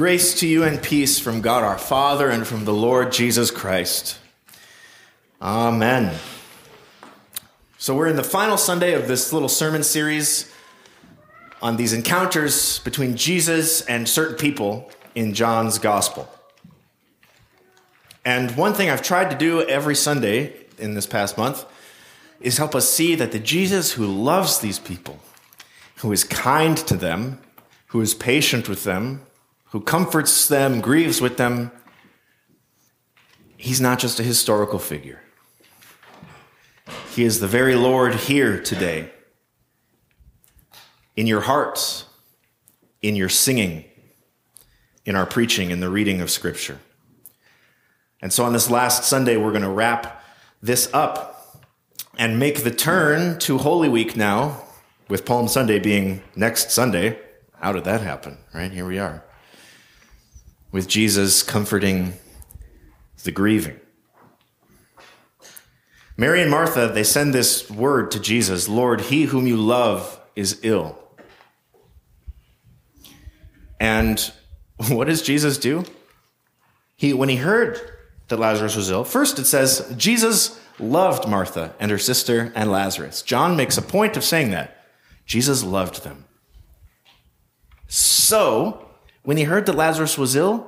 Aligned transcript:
Grace 0.00 0.32
to 0.40 0.46
you 0.46 0.64
and 0.64 0.82
peace 0.82 1.18
from 1.18 1.42
God 1.42 1.62
our 1.62 1.76
Father 1.76 2.30
and 2.30 2.46
from 2.46 2.64
the 2.64 2.72
Lord 2.72 3.12
Jesus 3.12 3.50
Christ. 3.50 4.18
Amen. 5.42 6.16
So, 7.76 7.94
we're 7.94 8.06
in 8.06 8.16
the 8.16 8.24
final 8.24 8.56
Sunday 8.56 8.94
of 8.94 9.08
this 9.08 9.30
little 9.30 9.50
sermon 9.50 9.82
series 9.82 10.50
on 11.60 11.76
these 11.76 11.92
encounters 11.92 12.78
between 12.78 13.14
Jesus 13.14 13.82
and 13.82 14.08
certain 14.08 14.36
people 14.38 14.90
in 15.14 15.34
John's 15.34 15.78
Gospel. 15.78 16.26
And 18.24 18.56
one 18.56 18.72
thing 18.72 18.88
I've 18.88 19.02
tried 19.02 19.30
to 19.30 19.36
do 19.36 19.60
every 19.68 19.96
Sunday 19.96 20.54
in 20.78 20.94
this 20.94 21.06
past 21.06 21.36
month 21.36 21.66
is 22.40 22.56
help 22.56 22.74
us 22.74 22.88
see 22.88 23.16
that 23.16 23.32
the 23.32 23.38
Jesus 23.38 23.92
who 23.92 24.06
loves 24.06 24.60
these 24.60 24.78
people, 24.78 25.20
who 25.96 26.10
is 26.10 26.24
kind 26.24 26.78
to 26.78 26.96
them, 26.96 27.38
who 27.88 28.00
is 28.00 28.14
patient 28.14 28.66
with 28.66 28.84
them, 28.84 29.26
who 29.70 29.80
comforts 29.80 30.48
them, 30.48 30.80
grieves 30.80 31.20
with 31.20 31.36
them, 31.36 31.70
he's 33.56 33.80
not 33.80 33.98
just 33.98 34.18
a 34.18 34.22
historical 34.22 34.78
figure. 34.78 35.20
He 37.14 37.24
is 37.24 37.40
the 37.40 37.48
very 37.48 37.76
Lord 37.76 38.14
here 38.14 38.60
today. 38.60 39.10
In 41.16 41.26
your 41.26 41.42
hearts, 41.42 42.06
in 43.02 43.14
your 43.14 43.28
singing, 43.28 43.84
in 45.04 45.14
our 45.14 45.26
preaching, 45.26 45.70
in 45.70 45.80
the 45.80 45.88
reading 45.88 46.20
of 46.20 46.30
Scripture. 46.30 46.80
And 48.22 48.32
so 48.32 48.44
on 48.44 48.52
this 48.52 48.70
last 48.70 49.04
Sunday, 49.04 49.36
we're 49.36 49.50
going 49.50 49.62
to 49.62 49.68
wrap 49.68 50.24
this 50.62 50.90
up 50.92 51.64
and 52.18 52.38
make 52.38 52.64
the 52.64 52.70
turn 52.70 53.38
to 53.40 53.58
Holy 53.58 53.88
Week 53.88 54.16
now, 54.16 54.62
with 55.08 55.24
Palm 55.24 55.48
Sunday 55.48 55.78
being 55.78 56.22
next 56.36 56.70
Sunday. 56.70 57.18
How 57.60 57.72
did 57.72 57.84
that 57.84 58.00
happen? 58.00 58.38
Right? 58.52 58.70
Here 58.70 58.86
we 58.86 58.98
are 58.98 59.24
with 60.72 60.88
Jesus 60.88 61.42
comforting 61.42 62.14
the 63.24 63.30
grieving. 63.30 63.78
Mary 66.16 66.42
and 66.42 66.50
Martha, 66.50 66.90
they 66.92 67.04
send 67.04 67.32
this 67.32 67.70
word 67.70 68.10
to 68.10 68.20
Jesus 68.20 68.68
Lord, 68.68 69.00
he 69.00 69.24
whom 69.24 69.46
you 69.46 69.56
love 69.56 70.20
is 70.36 70.60
ill. 70.62 70.98
And 73.78 74.32
what 74.88 75.06
does 75.06 75.22
Jesus 75.22 75.58
do? 75.58 75.84
He, 76.96 77.14
when 77.14 77.30
he 77.30 77.36
heard 77.36 77.80
that 78.28 78.38
Lazarus 78.38 78.76
was 78.76 78.90
ill, 78.90 79.04
first 79.04 79.38
it 79.38 79.46
says 79.46 79.92
Jesus 79.96 80.60
loved 80.78 81.26
Martha 81.26 81.74
and 81.80 81.90
her 81.90 81.98
sister 81.98 82.52
and 82.54 82.70
Lazarus. 82.70 83.22
John 83.22 83.56
makes 83.56 83.78
a 83.78 83.82
point 83.82 84.16
of 84.16 84.24
saying 84.24 84.50
that. 84.50 84.76
Jesus 85.24 85.62
loved 85.62 86.04
them. 86.04 86.24
So, 87.86 88.89
when 89.22 89.36
he 89.36 89.44
heard 89.44 89.66
that 89.66 89.74
Lazarus 89.74 90.16
was 90.16 90.36
ill, 90.36 90.66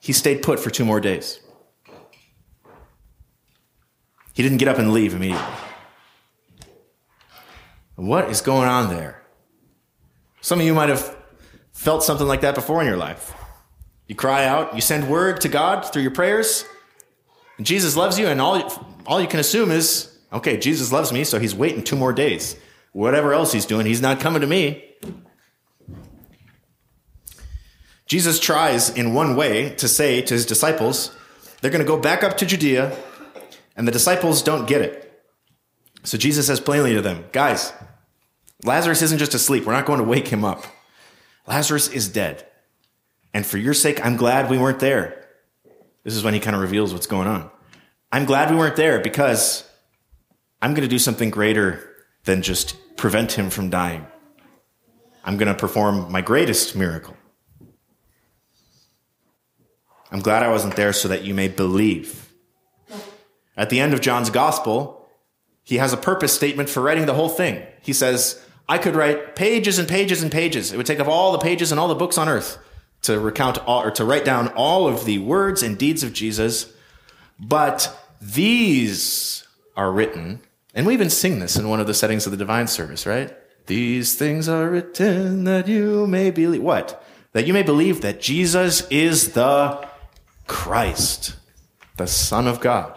he 0.00 0.12
stayed 0.12 0.42
put 0.42 0.60
for 0.60 0.70
two 0.70 0.84
more 0.84 1.00
days. 1.00 1.40
He 4.34 4.42
didn't 4.42 4.58
get 4.58 4.68
up 4.68 4.78
and 4.78 4.92
leave 4.92 5.14
immediately. 5.14 5.46
What 7.96 8.30
is 8.30 8.42
going 8.42 8.68
on 8.68 8.90
there? 8.90 9.22
Some 10.42 10.60
of 10.60 10.66
you 10.66 10.74
might 10.74 10.90
have 10.90 11.16
felt 11.72 12.02
something 12.02 12.26
like 12.26 12.42
that 12.42 12.54
before 12.54 12.80
in 12.80 12.86
your 12.86 12.98
life. 12.98 13.34
You 14.06 14.14
cry 14.14 14.44
out, 14.44 14.74
you 14.74 14.80
send 14.80 15.10
word 15.10 15.40
to 15.40 15.48
God 15.48 15.82
through 15.82 16.02
your 16.02 16.10
prayers, 16.12 16.64
and 17.56 17.66
Jesus 17.66 17.96
loves 17.96 18.18
you, 18.18 18.28
and 18.28 18.40
all, 18.40 18.62
all 19.06 19.20
you 19.20 19.26
can 19.26 19.40
assume 19.40 19.70
is, 19.70 20.16
okay, 20.32 20.56
Jesus 20.56 20.92
loves 20.92 21.12
me, 21.12 21.24
so 21.24 21.38
he's 21.38 21.54
waiting 21.54 21.82
two 21.82 21.96
more 21.96 22.12
days. 22.12 22.56
Whatever 22.92 23.32
else 23.32 23.52
he's 23.52 23.66
doing, 23.66 23.86
he's 23.86 24.02
not 24.02 24.20
coming 24.20 24.42
to 24.42 24.46
me. 24.46 24.85
Jesus 28.06 28.38
tries 28.38 28.88
in 28.90 29.14
one 29.14 29.34
way 29.34 29.70
to 29.76 29.88
say 29.88 30.22
to 30.22 30.34
his 30.34 30.46
disciples, 30.46 31.14
they're 31.60 31.70
going 31.70 31.84
to 31.84 31.86
go 31.86 31.98
back 31.98 32.22
up 32.22 32.36
to 32.38 32.46
Judea, 32.46 32.96
and 33.76 33.86
the 33.86 33.92
disciples 33.92 34.42
don't 34.42 34.68
get 34.68 34.80
it. 34.80 35.02
So 36.04 36.16
Jesus 36.16 36.46
says 36.46 36.60
plainly 36.60 36.94
to 36.94 37.02
them, 37.02 37.24
guys, 37.32 37.72
Lazarus 38.62 39.02
isn't 39.02 39.18
just 39.18 39.34
asleep. 39.34 39.64
We're 39.64 39.72
not 39.72 39.86
going 39.86 39.98
to 39.98 40.04
wake 40.04 40.28
him 40.28 40.44
up. 40.44 40.64
Lazarus 41.46 41.88
is 41.88 42.08
dead. 42.08 42.46
And 43.34 43.44
for 43.44 43.58
your 43.58 43.74
sake, 43.74 44.04
I'm 44.04 44.16
glad 44.16 44.50
we 44.50 44.58
weren't 44.58 44.78
there. 44.78 45.26
This 46.04 46.14
is 46.14 46.22
when 46.22 46.34
he 46.34 46.40
kind 46.40 46.54
of 46.54 46.62
reveals 46.62 46.92
what's 46.92 47.08
going 47.08 47.26
on. 47.26 47.50
I'm 48.12 48.24
glad 48.24 48.50
we 48.50 48.56
weren't 48.56 48.76
there 48.76 49.00
because 49.00 49.68
I'm 50.62 50.74
going 50.74 50.88
to 50.88 50.88
do 50.88 50.98
something 50.98 51.30
greater 51.30 51.96
than 52.24 52.42
just 52.42 52.76
prevent 52.96 53.32
him 53.32 53.50
from 53.50 53.68
dying. 53.68 54.06
I'm 55.24 55.36
going 55.36 55.52
to 55.52 55.58
perform 55.58 56.10
my 56.10 56.20
greatest 56.20 56.76
miracle. 56.76 57.15
I'm 60.10 60.20
glad 60.20 60.42
I 60.42 60.50
wasn't 60.50 60.76
there 60.76 60.92
so 60.92 61.08
that 61.08 61.24
you 61.24 61.34
may 61.34 61.48
believe. 61.48 62.32
At 63.56 63.70
the 63.70 63.80
end 63.80 63.94
of 63.94 64.00
John's 64.00 64.30
gospel, 64.30 65.08
he 65.64 65.76
has 65.76 65.92
a 65.92 65.96
purpose 65.96 66.32
statement 66.32 66.68
for 66.68 66.80
writing 66.80 67.06
the 67.06 67.14
whole 67.14 67.28
thing. 67.28 67.66
He 67.82 67.92
says, 67.92 68.42
I 68.68 68.78
could 68.78 68.94
write 68.94 69.34
pages 69.34 69.78
and 69.78 69.88
pages 69.88 70.22
and 70.22 70.30
pages. 70.30 70.72
It 70.72 70.76
would 70.76 70.86
take 70.86 71.00
up 71.00 71.08
all 71.08 71.32
the 71.32 71.38
pages 71.38 71.70
and 71.72 71.80
all 71.80 71.88
the 71.88 71.94
books 71.94 72.18
on 72.18 72.28
earth 72.28 72.58
to 73.02 73.18
recount 73.18 73.58
all, 73.66 73.82
or 73.82 73.90
to 73.92 74.04
write 74.04 74.24
down 74.24 74.48
all 74.48 74.86
of 74.86 75.04
the 75.04 75.18
words 75.18 75.62
and 75.62 75.78
deeds 75.78 76.02
of 76.02 76.12
Jesus. 76.12 76.72
But 77.38 77.96
these 78.20 79.46
are 79.76 79.92
written, 79.92 80.40
and 80.74 80.86
we 80.86 80.94
even 80.94 81.10
sing 81.10 81.38
this 81.38 81.56
in 81.56 81.68
one 81.68 81.80
of 81.80 81.86
the 81.86 81.94
settings 81.94 82.26
of 82.26 82.32
the 82.32 82.38
divine 82.38 82.66
service, 82.66 83.06
right? 83.06 83.36
These 83.66 84.14
things 84.14 84.48
are 84.48 84.70
written 84.70 85.44
that 85.44 85.68
you 85.68 86.06
may 86.06 86.30
believe. 86.30 86.62
What? 86.62 87.04
That 87.32 87.46
you 87.46 87.52
may 87.52 87.62
believe 87.62 88.00
that 88.00 88.20
Jesus 88.20 88.86
is 88.88 89.32
the 89.32 89.85
Christ, 90.46 91.36
the 91.96 92.06
Son 92.06 92.46
of 92.46 92.60
God. 92.60 92.96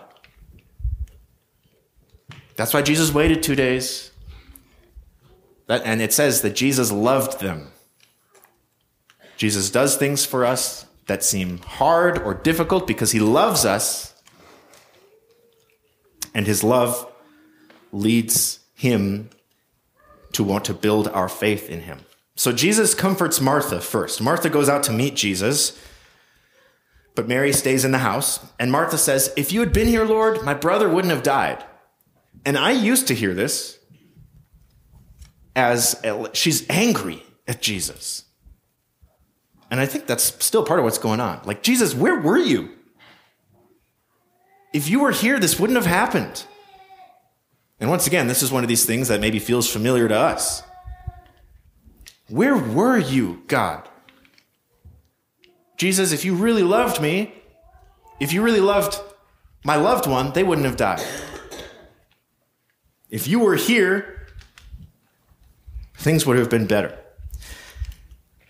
That's 2.56 2.74
why 2.74 2.82
Jesus 2.82 3.14
waited 3.14 3.42
two 3.42 3.56
days. 3.56 4.12
That, 5.68 5.84
and 5.86 6.02
it 6.02 6.12
says 6.12 6.42
that 6.42 6.56
Jesus 6.56 6.92
loved 6.92 7.40
them. 7.40 7.72
Jesus 9.38 9.72
does 9.72 9.96
things 9.96 10.26
for 10.26 10.46
us 10.46 10.86
that 11.08 11.24
seem 11.24 11.60
hard 11.60 12.18
or 12.20 12.34
difficult 12.34 12.86
because 12.86 13.12
he 13.12 13.20
loves 13.20 13.66
us. 13.66 14.14
And 16.34 16.46
his 16.46 16.64
love 16.64 17.10
leads 17.92 18.60
him 18.76 19.30
to 20.34 20.44
want 20.44 20.66
to 20.66 20.74
build 20.74 21.08
our 21.08 21.30
faith 21.30 21.70
in 21.70 21.82
him. 21.82 22.00
So 22.36 22.52
Jesus 22.52 22.94
comforts 22.94 23.42
Martha 23.42 23.82
first. 23.82 24.22
Martha 24.22 24.50
goes 24.50 24.70
out 24.70 24.84
to 24.84 24.92
meet 24.92 25.16
Jesus 25.16 25.78
but 27.16 27.28
Mary 27.28 27.52
stays 27.52 27.84
in 27.84 27.92
the 27.92 27.98
house, 28.00 28.40
and 28.60 28.72
Martha 28.72 28.98
says, 28.98 29.34
If 29.36 29.52
you 29.52 29.60
had 29.60 29.74
been 29.74 29.88
here, 29.88 30.06
Lord, 30.06 30.44
my 30.44 30.54
brother 30.54 30.88
wouldn't 30.88 31.14
have 31.14 31.24
died. 31.24 31.64
And 32.46 32.58
I 32.58 32.72
used 32.72 33.08
to 33.08 33.16
hear 33.16 33.34
this 33.34 33.78
as 35.56 36.02
she's 36.34 36.66
angry 36.70 37.24
at 37.48 37.62
Jesus. 37.62 38.24
And 39.72 39.80
I 39.80 39.86
think 39.86 40.08
that's 40.08 40.24
still 40.44 40.64
part 40.64 40.80
of 40.80 40.86
what's 40.86 40.98
going 40.98 41.20
on. 41.20 41.42
Like, 41.44 41.62
Jesus, 41.62 41.94
where 41.94 42.20
were 42.20 42.38
you? 42.38 42.70
If 44.74 44.90
you 44.90 45.02
were 45.02 45.12
here, 45.12 45.40
this 45.40 45.60
wouldn't 45.60 45.78
have 45.78 45.86
happened. 45.86 46.46
And 47.80 47.90
once 47.90 48.08
again, 48.08 48.28
this 48.28 48.42
is 48.42 48.52
one 48.52 48.64
of 48.64 48.70
these 48.70 48.86
things 48.86 49.08
that 49.08 49.20
maybe 49.20 49.40
feels 49.40 49.70
familiar 49.70 50.08
to 50.08 50.18
us. 50.18 50.64
Where 52.30 52.56
were 52.56 52.98
you, 52.98 53.44
God? 53.48 53.89
Jesus, 55.80 56.12
if 56.12 56.26
you 56.26 56.36
really 56.36 56.62
loved 56.62 57.02
me, 57.02 57.34
if 58.20 58.34
you 58.34 58.44
really 58.44 58.60
loved 58.60 59.00
my 59.64 59.78
loved 59.78 60.08
one, 60.08 60.34
they 60.34 60.44
wouldn't 60.44 60.68
have 60.68 60.76
died. 60.76 61.02
If 63.10 63.30
you 63.30 63.40
were 63.40 63.56
here, 63.56 64.28
things 65.96 66.26
would 66.26 66.38
have 66.38 66.50
been 66.50 66.68
better. 66.68 67.00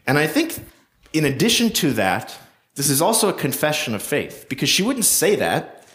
And 0.07 0.17
I 0.17 0.25
think, 0.25 0.65
in 1.13 1.23
addition 1.23 1.69
to 1.73 1.93
that, 1.93 2.35
this 2.73 2.89
is 2.89 2.99
also 2.99 3.29
a 3.29 3.33
confession 3.33 3.93
of 3.93 4.01
faith 4.01 4.47
because 4.49 4.69
she 4.69 4.81
wouldn't 4.81 5.05
say 5.05 5.35
that 5.35 5.85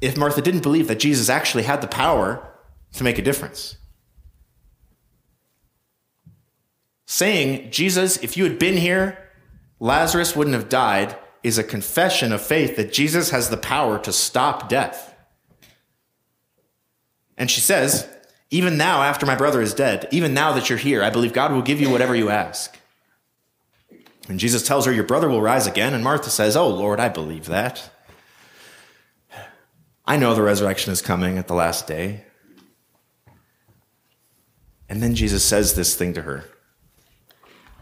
if 0.00 0.16
Martha 0.16 0.40
didn't 0.40 0.62
believe 0.62 0.88
that 0.88 0.98
Jesus 0.98 1.28
actually 1.28 1.64
had 1.64 1.82
the 1.82 1.88
power 1.88 2.54
to 2.94 3.04
make 3.04 3.18
a 3.18 3.22
difference. 3.22 3.76
Saying, 7.04 7.70
Jesus, 7.70 8.16
if 8.22 8.38
you 8.38 8.44
had 8.44 8.58
been 8.58 8.78
here, 8.78 9.27
Lazarus 9.80 10.34
wouldn't 10.34 10.56
have 10.56 10.68
died 10.68 11.16
is 11.42 11.58
a 11.58 11.64
confession 11.64 12.32
of 12.32 12.42
faith 12.42 12.76
that 12.76 12.92
Jesus 12.92 13.30
has 13.30 13.48
the 13.48 13.56
power 13.56 13.98
to 14.00 14.12
stop 14.12 14.68
death. 14.68 15.14
And 17.36 17.50
she 17.50 17.60
says, 17.60 18.08
Even 18.50 18.76
now, 18.76 19.02
after 19.02 19.24
my 19.24 19.36
brother 19.36 19.62
is 19.62 19.74
dead, 19.74 20.08
even 20.10 20.34
now 20.34 20.52
that 20.52 20.68
you're 20.68 20.78
here, 20.78 21.02
I 21.02 21.10
believe 21.10 21.32
God 21.32 21.52
will 21.52 21.62
give 21.62 21.80
you 21.80 21.90
whatever 21.90 22.14
you 22.14 22.28
ask. 22.28 22.76
And 24.28 24.38
Jesus 24.38 24.66
tells 24.66 24.84
her, 24.86 24.92
Your 24.92 25.04
brother 25.04 25.28
will 25.28 25.40
rise 25.40 25.66
again. 25.66 25.94
And 25.94 26.04
Martha 26.04 26.30
says, 26.30 26.56
Oh, 26.56 26.68
Lord, 26.68 27.00
I 27.00 27.08
believe 27.08 27.46
that. 27.46 27.90
I 30.06 30.16
know 30.16 30.34
the 30.34 30.42
resurrection 30.42 30.92
is 30.92 31.02
coming 31.02 31.38
at 31.38 31.48
the 31.48 31.54
last 31.54 31.86
day. 31.86 32.24
And 34.88 35.02
then 35.02 35.14
Jesus 35.14 35.44
says 35.44 35.74
this 35.74 35.94
thing 35.94 36.14
to 36.14 36.22
her 36.22 36.44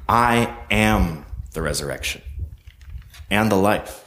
I 0.09 0.57
am 0.71 1.26
the 1.57 1.63
resurrection 1.63 2.23
and 3.29 3.51
the 3.51 3.57
life. 3.57 4.05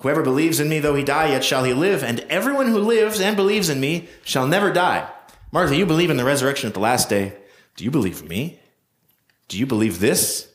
Whoever 0.00 0.22
believes 0.22 0.60
in 0.60 0.68
me, 0.68 0.78
though 0.78 0.94
he 0.94 1.04
die, 1.04 1.28
yet 1.28 1.44
shall 1.44 1.64
he 1.64 1.72
live, 1.72 2.02
and 2.02 2.20
everyone 2.28 2.66
who 2.66 2.78
lives 2.78 3.20
and 3.20 3.36
believes 3.36 3.68
in 3.68 3.80
me 3.80 4.08
shall 4.24 4.46
never 4.46 4.72
die. 4.72 5.10
Martha, 5.52 5.76
you 5.76 5.86
believe 5.86 6.10
in 6.10 6.16
the 6.16 6.24
resurrection 6.24 6.68
at 6.68 6.74
the 6.74 6.80
last 6.80 7.08
day. 7.08 7.34
Do 7.76 7.84
you 7.84 7.90
believe 7.90 8.28
me? 8.28 8.60
Do 9.48 9.58
you 9.58 9.66
believe 9.66 10.00
this? 10.00 10.48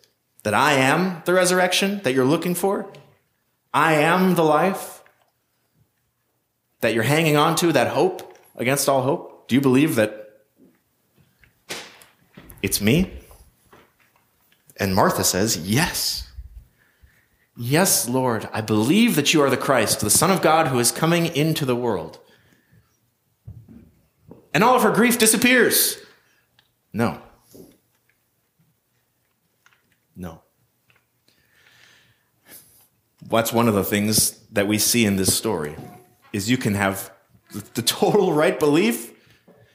That 0.44 0.54
I 0.54 0.74
am 0.74 1.22
the 1.26 1.34
resurrection 1.34 2.02
that 2.04 2.14
you're 2.14 2.26
looking 2.26 2.56
for? 2.56 2.92
I 3.74 3.94
am 3.96 4.36
the 4.36 4.44
life 4.44 5.04
that 6.82 6.94
you're 6.94 7.04
hanging 7.04 7.36
on 7.36 7.56
to, 7.58 7.72
that 7.72 7.88
hope 7.88 8.38
against 8.56 8.88
all 8.90 9.02
hope? 9.02 9.48
Do 9.48 9.56
you 9.56 9.62
believe 9.62 9.96
that 9.96 10.42
it's 12.62 12.82
me? 12.82 13.12
And 14.78 14.96
Martha 14.96 15.24
says, 15.24 15.58
Yes. 15.58 16.30
Yes, 17.58 18.10
Lord, 18.10 18.50
I 18.52 18.60
believe 18.60 19.16
that 19.16 19.34
you 19.34 19.42
are 19.42 19.50
the 19.50 19.56
Christ, 19.56 20.02
the 20.02 20.10
Son 20.10 20.30
of 20.30 20.42
God 20.42 20.68
who 20.68 20.80
is 20.80 20.92
coming 20.92 21.28
into 21.28 21.64
the 21.64 21.76
world. 21.76 22.20
And 24.54 24.64
all 24.64 24.76
of 24.76 24.84
her 24.84 24.92
grief 24.92 25.18
disappears. 25.18 25.98
No. 26.92 27.22
No. 30.16 30.42
What's 33.30 33.54
one 33.54 33.68
of 33.68 33.74
the 33.74 33.84
things 33.84 34.32
that 34.52 34.68
we 34.68 34.78
see 34.78 35.06
in 35.06 35.16
this 35.16 35.36
story 35.36 35.76
is 36.34 36.50
you 36.50 36.58
can 36.58 36.76
have 36.76 37.12
the 37.74 37.82
total 37.82 38.34
right 38.34 38.60
belief. 38.60 39.14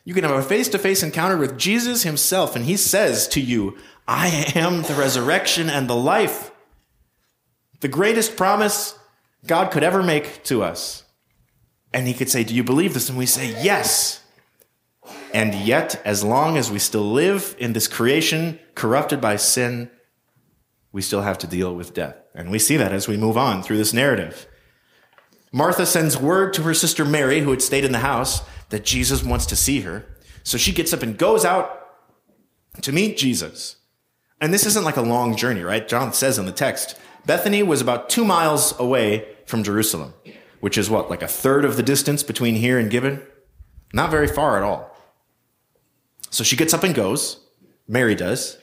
You 0.04 0.14
can 0.14 0.24
have 0.24 0.36
a 0.36 0.42
face 0.42 0.68
to 0.70 0.78
face 0.78 1.02
encounter 1.02 1.36
with 1.36 1.58
Jesus 1.58 2.02
himself, 2.02 2.56
and 2.56 2.64
he 2.64 2.76
says 2.76 3.28
to 3.28 3.40
you, 3.40 3.76
I 4.10 4.50
am 4.56 4.82
the 4.82 4.94
resurrection 4.94 5.70
and 5.70 5.88
the 5.88 5.94
life. 5.94 6.50
The 7.78 7.86
greatest 7.86 8.36
promise 8.36 8.98
God 9.46 9.70
could 9.70 9.84
ever 9.84 10.02
make 10.02 10.42
to 10.44 10.64
us. 10.64 11.04
And 11.92 12.08
he 12.08 12.14
could 12.14 12.28
say, 12.28 12.42
Do 12.42 12.52
you 12.52 12.64
believe 12.64 12.92
this? 12.92 13.08
And 13.08 13.16
we 13.16 13.24
say, 13.24 13.62
Yes. 13.62 14.24
And 15.32 15.54
yet, 15.54 16.02
as 16.04 16.24
long 16.24 16.56
as 16.56 16.72
we 16.72 16.80
still 16.80 17.08
live 17.08 17.54
in 17.60 17.72
this 17.72 17.86
creation 17.86 18.58
corrupted 18.74 19.20
by 19.20 19.36
sin, 19.36 19.88
we 20.90 21.02
still 21.02 21.22
have 21.22 21.38
to 21.38 21.46
deal 21.46 21.72
with 21.72 21.94
death. 21.94 22.16
And 22.34 22.50
we 22.50 22.58
see 22.58 22.76
that 22.78 22.92
as 22.92 23.06
we 23.06 23.16
move 23.16 23.38
on 23.38 23.62
through 23.62 23.76
this 23.76 23.92
narrative. 23.92 24.48
Martha 25.52 25.86
sends 25.86 26.18
word 26.18 26.52
to 26.54 26.62
her 26.62 26.74
sister 26.74 27.04
Mary, 27.04 27.40
who 27.40 27.50
had 27.50 27.62
stayed 27.62 27.84
in 27.84 27.92
the 27.92 27.98
house, 27.98 28.42
that 28.70 28.84
Jesus 28.84 29.22
wants 29.22 29.46
to 29.46 29.56
see 29.56 29.82
her. 29.82 30.04
So 30.42 30.58
she 30.58 30.72
gets 30.72 30.92
up 30.92 31.04
and 31.04 31.16
goes 31.16 31.44
out 31.44 31.76
to 32.82 32.90
meet 32.90 33.16
Jesus. 33.16 33.76
And 34.40 34.54
this 34.54 34.66
isn't 34.66 34.84
like 34.84 34.96
a 34.96 35.02
long 35.02 35.36
journey, 35.36 35.62
right? 35.62 35.86
John 35.86 36.12
says 36.12 36.38
in 36.38 36.46
the 36.46 36.52
text 36.52 36.98
Bethany 37.26 37.62
was 37.62 37.80
about 37.80 38.08
two 38.08 38.24
miles 38.24 38.78
away 38.78 39.28
from 39.46 39.62
Jerusalem, 39.62 40.14
which 40.60 40.78
is 40.78 40.88
what, 40.88 41.10
like 41.10 41.22
a 41.22 41.28
third 41.28 41.64
of 41.64 41.76
the 41.76 41.82
distance 41.82 42.22
between 42.22 42.54
here 42.54 42.78
and 42.78 42.90
Gibeon? 42.90 43.22
Not 43.92 44.10
very 44.10 44.28
far 44.28 44.56
at 44.56 44.62
all. 44.62 44.96
So 46.30 46.44
she 46.44 46.56
gets 46.56 46.72
up 46.72 46.84
and 46.84 46.94
goes. 46.94 47.40
Mary 47.88 48.14
does 48.14 48.56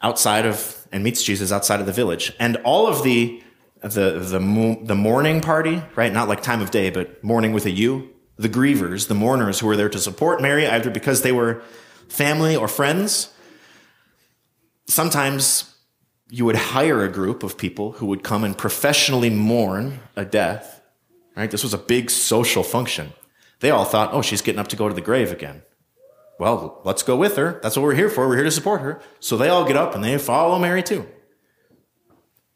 outside 0.00 0.46
of 0.46 0.86
and 0.92 1.02
meets 1.02 1.22
Jesus 1.22 1.52
outside 1.52 1.80
of 1.80 1.86
the 1.86 1.92
village. 1.92 2.32
And 2.38 2.56
all 2.58 2.86
of 2.86 3.02
the 3.02 3.42
the 3.80 4.18
the 4.18 4.78
the 4.82 4.94
mourning 4.94 5.40
party, 5.40 5.82
right? 5.96 6.12
Not 6.12 6.28
like 6.28 6.42
time 6.42 6.60
of 6.60 6.70
day, 6.70 6.90
but 6.90 7.22
mourning 7.24 7.52
with 7.52 7.66
a 7.66 7.70
U. 7.70 8.10
The 8.36 8.48
grievers, 8.48 9.08
the 9.08 9.14
mourners 9.14 9.60
who 9.60 9.66
were 9.66 9.76
there 9.76 9.88
to 9.88 9.98
support 9.98 10.40
Mary, 10.40 10.66
either 10.66 10.90
because 10.90 11.22
they 11.22 11.32
were 11.32 11.62
family 12.08 12.56
or 12.56 12.68
friends. 12.68 13.32
Sometimes 14.86 15.74
you 16.28 16.44
would 16.44 16.56
hire 16.56 17.04
a 17.04 17.08
group 17.08 17.42
of 17.42 17.58
people 17.58 17.92
who 17.92 18.06
would 18.06 18.22
come 18.22 18.44
and 18.44 18.56
professionally 18.56 19.30
mourn 19.30 20.00
a 20.16 20.24
death. 20.24 20.80
Right? 21.36 21.50
This 21.50 21.62
was 21.62 21.74
a 21.74 21.78
big 21.78 22.10
social 22.10 22.62
function. 22.62 23.12
They 23.60 23.70
all 23.70 23.84
thought, 23.84 24.12
oh, 24.12 24.22
she's 24.22 24.42
getting 24.42 24.58
up 24.58 24.68
to 24.68 24.76
go 24.76 24.88
to 24.88 24.94
the 24.94 25.00
grave 25.00 25.30
again 25.32 25.62
well, 26.42 26.80
let's 26.82 27.04
go 27.04 27.16
with 27.16 27.36
her. 27.36 27.60
That's 27.62 27.76
what 27.76 27.84
we're 27.84 27.94
here 27.94 28.10
for. 28.10 28.26
We're 28.26 28.34
here 28.34 28.44
to 28.44 28.50
support 28.50 28.80
her. 28.80 29.00
So 29.20 29.36
they 29.36 29.48
all 29.48 29.64
get 29.64 29.76
up 29.76 29.94
and 29.94 30.02
they 30.02 30.18
follow 30.18 30.58
Mary 30.58 30.82
too. 30.82 31.06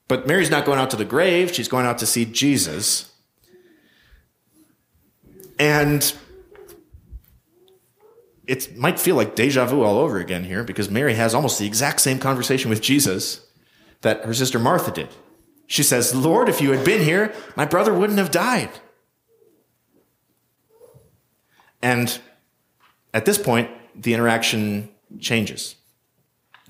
But 0.08 0.26
Mary's 0.26 0.50
not 0.50 0.64
going 0.64 0.81
out 0.81 0.90
to 0.90 0.96
the 0.96 1.05
grave, 1.05 1.55
she's 1.55 1.69
going 1.69 1.87
out 1.87 1.99
to 1.99 2.06
see 2.06 2.25
Jesus. 2.25 3.12
And 5.56 6.12
it 8.46 8.76
might 8.76 9.00
feel 9.00 9.16
like 9.16 9.34
deja 9.34 9.66
vu 9.66 9.82
all 9.82 9.98
over 9.98 10.19
again 10.19 10.44
here 10.44 10.62
because 10.62 10.88
Mary 10.90 11.14
has 11.14 11.34
almost 11.34 11.58
the 11.58 11.66
exact 11.66 12.00
same 12.00 12.19
conversation 12.19 12.70
with 12.70 12.81
Jesus 12.81 13.46
that 14.02 14.25
her 14.25 14.34
sister 14.34 14.58
Martha 14.58 14.90
did. 14.90 15.08
She 15.66 15.82
says, 15.82 16.14
Lord, 16.14 16.48
if 16.48 16.60
you 16.60 16.70
had 16.70 16.84
been 16.84 17.02
here, 17.02 17.34
my 17.56 17.64
brother 17.64 17.93
wouldn't 17.93 18.19
have 18.19 18.31
died. 18.31 18.70
And 21.82 22.19
at 23.12 23.25
this 23.25 23.38
point, 23.38 23.70
the 23.94 24.14
interaction 24.14 24.90
changes. 25.19 25.75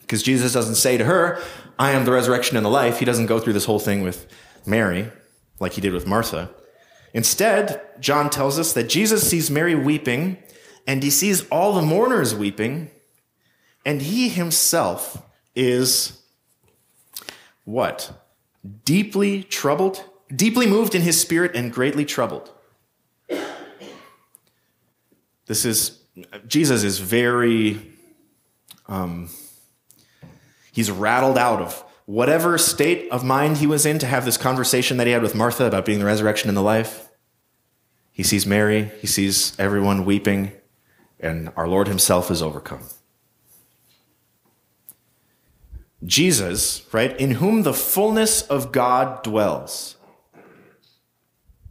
Because 0.00 0.22
Jesus 0.22 0.52
doesn't 0.52 0.76
say 0.76 0.96
to 0.96 1.04
her, 1.04 1.42
I 1.78 1.90
am 1.90 2.04
the 2.04 2.12
resurrection 2.12 2.56
and 2.56 2.64
the 2.64 2.70
life. 2.70 3.00
He 3.00 3.04
doesn't 3.04 3.26
go 3.26 3.38
through 3.38 3.52
this 3.52 3.64
whole 3.66 3.78
thing 3.78 4.02
with 4.02 4.26
Mary 4.64 5.10
like 5.60 5.72
he 5.72 5.80
did 5.80 5.92
with 5.92 6.06
Martha. 6.06 6.50
Instead, 7.12 7.82
John 8.00 8.30
tells 8.30 8.58
us 8.58 8.72
that 8.72 8.88
Jesus 8.88 9.28
sees 9.28 9.50
Mary 9.50 9.74
weeping 9.74 10.38
and 10.86 11.02
he 11.02 11.10
sees 11.10 11.46
all 11.48 11.72
the 11.72 11.82
mourners 11.82 12.34
weeping, 12.34 12.90
and 13.84 14.02
he 14.02 14.28
himself 14.28 15.22
is 15.54 16.22
what? 17.64 18.12
Deeply 18.84 19.42
troubled, 19.42 20.04
deeply 20.34 20.66
moved 20.66 20.94
in 20.94 21.02
his 21.02 21.20
spirit 21.20 21.54
and 21.54 21.72
greatly 21.72 22.04
troubled. 22.04 22.52
This 25.46 25.64
is 25.64 26.00
Jesus 26.46 26.82
is 26.82 26.98
very, 26.98 27.80
um, 28.88 29.28
he's 30.72 30.90
rattled 30.90 31.36
out 31.36 31.60
of 31.60 31.84
whatever 32.06 32.56
state 32.56 33.10
of 33.10 33.22
mind 33.24 33.58
he 33.58 33.66
was 33.66 33.84
in 33.84 33.98
to 33.98 34.06
have 34.06 34.24
this 34.24 34.36
conversation 34.36 34.96
that 34.96 35.06
he 35.06 35.12
had 35.12 35.22
with 35.22 35.34
Martha 35.34 35.64
about 35.64 35.84
being 35.84 35.98
the 35.98 36.04
resurrection 36.04 36.48
and 36.48 36.56
the 36.56 36.62
life. 36.62 37.08
He 38.12 38.22
sees 38.22 38.46
Mary, 38.46 38.90
he 39.00 39.06
sees 39.06 39.54
everyone 39.58 40.04
weeping, 40.04 40.52
and 41.20 41.50
our 41.56 41.68
Lord 41.68 41.88
himself 41.88 42.30
is 42.30 42.42
overcome. 42.42 42.82
Jesus, 46.04 46.86
right, 46.92 47.18
in 47.18 47.32
whom 47.32 47.62
the 47.62 47.74
fullness 47.74 48.42
of 48.42 48.70
God 48.70 49.22
dwells, 49.22 49.96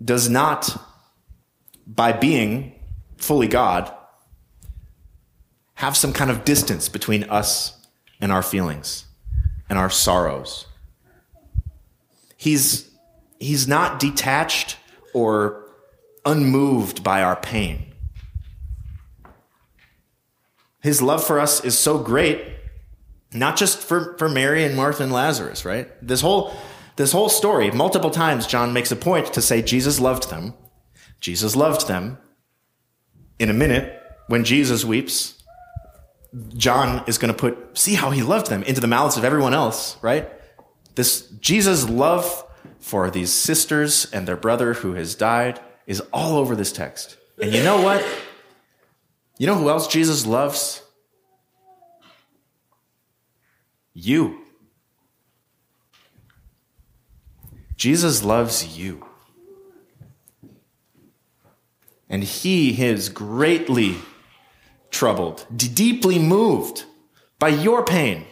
does 0.03 0.29
not, 0.29 0.81
by 1.87 2.11
being 2.11 2.73
fully 3.17 3.47
God, 3.47 3.93
have 5.75 5.95
some 5.95 6.13
kind 6.13 6.31
of 6.31 6.43
distance 6.43 6.89
between 6.89 7.23
us 7.25 7.85
and 8.19 8.31
our 8.31 8.43
feelings 8.43 9.05
and 9.69 9.77
our 9.77 9.89
sorrows. 9.89 10.65
He's, 12.37 12.89
he's 13.39 13.67
not 13.67 13.99
detached 13.99 14.77
or 15.13 15.65
unmoved 16.25 17.03
by 17.03 17.21
our 17.21 17.35
pain. 17.35 17.94
His 20.85 21.01
love 21.01 21.23
for 21.25 21.39
us 21.39 21.65
is 21.65 21.75
so 21.75 21.97
great, 21.97 22.45
not 23.33 23.57
just 23.57 23.79
for, 23.79 24.15
for 24.19 24.29
Mary 24.29 24.63
and 24.63 24.75
Martha 24.75 25.01
and 25.01 25.11
Lazarus, 25.11 25.65
right? 25.65 25.89
This 25.99 26.21
whole, 26.21 26.55
this 26.95 27.11
whole 27.11 27.27
story, 27.27 27.71
multiple 27.71 28.11
times, 28.11 28.45
John 28.45 28.71
makes 28.71 28.91
a 28.91 28.95
point 28.95 29.33
to 29.33 29.41
say 29.41 29.63
Jesus 29.63 29.99
loved 29.99 30.29
them. 30.29 30.53
Jesus 31.19 31.55
loved 31.55 31.87
them. 31.87 32.19
In 33.39 33.49
a 33.49 33.53
minute, 33.53 33.99
when 34.27 34.43
Jesus 34.43 34.85
weeps, 34.85 35.41
John 36.49 37.03
is 37.07 37.17
going 37.17 37.33
to 37.33 37.39
put, 37.39 37.75
see 37.75 37.95
how 37.95 38.11
he 38.11 38.21
loved 38.21 38.51
them 38.51 38.61
into 38.61 38.79
the 38.79 38.85
mouths 38.85 39.17
of 39.17 39.23
everyone 39.23 39.55
else, 39.55 39.97
right? 40.03 40.29
This 40.93 41.27
Jesus' 41.39 41.89
love 41.89 42.45
for 42.77 43.09
these 43.09 43.33
sisters 43.33 44.05
and 44.13 44.27
their 44.27 44.37
brother 44.37 44.75
who 44.75 44.93
has 44.93 45.15
died 45.15 45.59
is 45.87 45.99
all 46.13 46.37
over 46.37 46.55
this 46.55 46.71
text. 46.71 47.17
And 47.41 47.51
you 47.51 47.63
know 47.63 47.81
what? 47.81 48.05
You 49.37 49.47
know 49.47 49.55
who 49.55 49.69
else 49.69 49.87
Jesus 49.87 50.25
loves? 50.25 50.81
You. 53.93 54.41
Jesus 57.75 58.23
loves 58.23 58.77
you. 58.77 59.05
And 62.07 62.23
he 62.23 62.81
is 62.81 63.09
greatly 63.09 63.95
troubled, 64.89 65.45
deeply 65.55 66.19
moved 66.19 66.85
by 67.39 67.49
your 67.49 67.83
pain, 67.83 68.25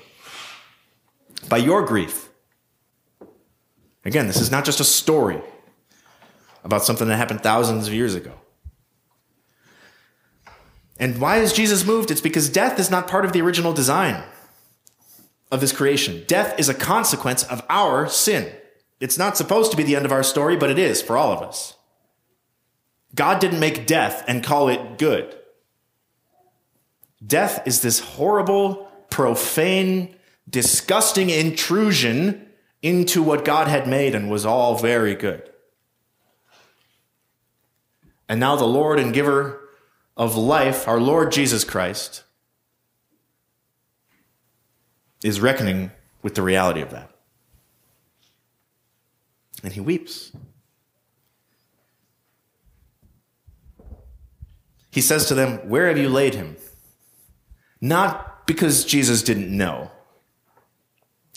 by 1.50 1.58
your 1.58 1.84
grief. 1.84 2.30
Again, 4.06 4.28
this 4.28 4.40
is 4.40 4.52
not 4.52 4.64
just 4.64 4.80
a 4.80 4.86
story 4.86 5.42
about 6.64 6.84
something 6.84 7.08
that 7.08 7.18
happened 7.18 7.42
thousands 7.42 7.88
of 7.88 7.94
years 7.94 8.16
ago. 8.16 8.34
And 11.00 11.20
why 11.20 11.38
is 11.38 11.54
Jesus 11.54 11.86
moved? 11.86 12.12
It's 12.12 12.22
because 12.22 12.50
death 12.50 12.80
is 12.80 12.92
not 12.92 13.08
part 13.08 13.26
of 13.26 13.34
the 13.34 13.42
original 13.42 13.74
design 13.74 14.24
of 15.52 15.62
this 15.62 15.72
creation. 15.72 16.24
Death 16.28 16.60
is 16.60 16.70
a 16.70 16.74
consequence 16.74 17.44
of 17.44 17.64
our 17.70 18.08
sin. 18.08 18.52
It's 19.00 19.18
not 19.18 19.38
supposed 19.38 19.72
to 19.72 19.78
be 19.78 19.84
the 19.84 19.96
end 19.96 20.06
of 20.06 20.12
our 20.12 20.24
story, 20.24 20.56
but 20.56 20.70
it 20.70 20.80
is 20.80 21.02
for 21.02 21.18
all 21.18 21.32
of 21.32 21.42
us. 21.42 21.76
God 23.16 23.40
didn't 23.40 23.60
make 23.60 23.86
death 23.86 24.24
and 24.28 24.44
call 24.44 24.70
it 24.70 24.98
good. 24.98 25.36
Death 27.26 27.66
is 27.68 27.82
this 27.82 28.00
horrible, 28.00 28.92
profane, 29.10 30.16
disgusting 30.50 31.30
intrusion 31.30 32.48
into 32.82 33.24
what 33.24 33.46
God 33.46 33.68
had 33.68 33.88
made 33.88 34.14
and 34.16 34.30
was 34.30 34.46
all 34.46 34.78
very 34.78 35.16
good. 35.16 35.50
And 38.28 38.40
now 38.40 38.56
the 38.56 38.66
Lord 38.66 39.00
and 39.00 39.14
giver 39.14 39.63
of 40.16 40.36
life, 40.36 40.88
our 40.88 41.00
Lord 41.00 41.32
Jesus 41.32 41.64
Christ, 41.64 42.24
is 45.24 45.40
reckoning 45.40 45.92
with 46.22 46.36
the 46.36 46.42
reality 46.42 46.82
of 46.82 46.92
that. 46.92 47.10
And 49.64 49.74
he 49.74 49.80
weeps. 49.80 50.32
He 54.92 55.02
says 55.02 55.28
to 55.28 55.34
them, 55.34 55.58
Where 55.70 55.88
have 55.88 55.98
you 55.98 56.10
laid 56.10 56.36
him? 56.36 56.58
Not 57.82 58.46
because 58.46 58.86
Jesus 58.86 59.24
didn't 59.24 59.56
know, 59.56 59.92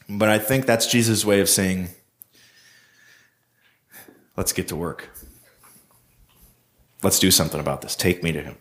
but 0.09 0.29
I 0.29 0.39
think 0.39 0.67
that's 0.67 0.87
Jesus' 0.87 1.25
way 1.25 1.41
of 1.41 1.49
saying, 1.49 1.89
Let's 4.37 4.53
get 4.53 4.69
to 4.69 4.77
work. 4.77 5.11
Let's 7.03 7.19
do 7.19 7.31
something 7.31 7.61
about 7.61 7.81
this. 7.81 7.97
Take 7.97 8.23
me 8.23 8.33
to 8.33 8.43
him. 8.43 8.57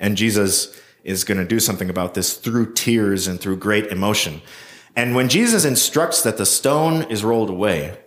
And 0.00 0.16
Jesus 0.16 0.80
is 1.04 1.24
going 1.24 1.38
to 1.38 1.44
do 1.44 1.60
something 1.60 1.90
about 1.90 2.14
this 2.14 2.34
through 2.36 2.72
tears 2.72 3.26
and 3.26 3.38
through 3.38 3.58
great 3.58 3.86
emotion. 3.86 4.42
And 4.96 5.14
when 5.14 5.28
Jesus 5.28 5.64
instructs 5.64 6.22
that 6.22 6.38
the 6.38 6.46
stone 6.46 7.02
is 7.04 7.22
rolled 7.22 7.50
away, 7.50 7.98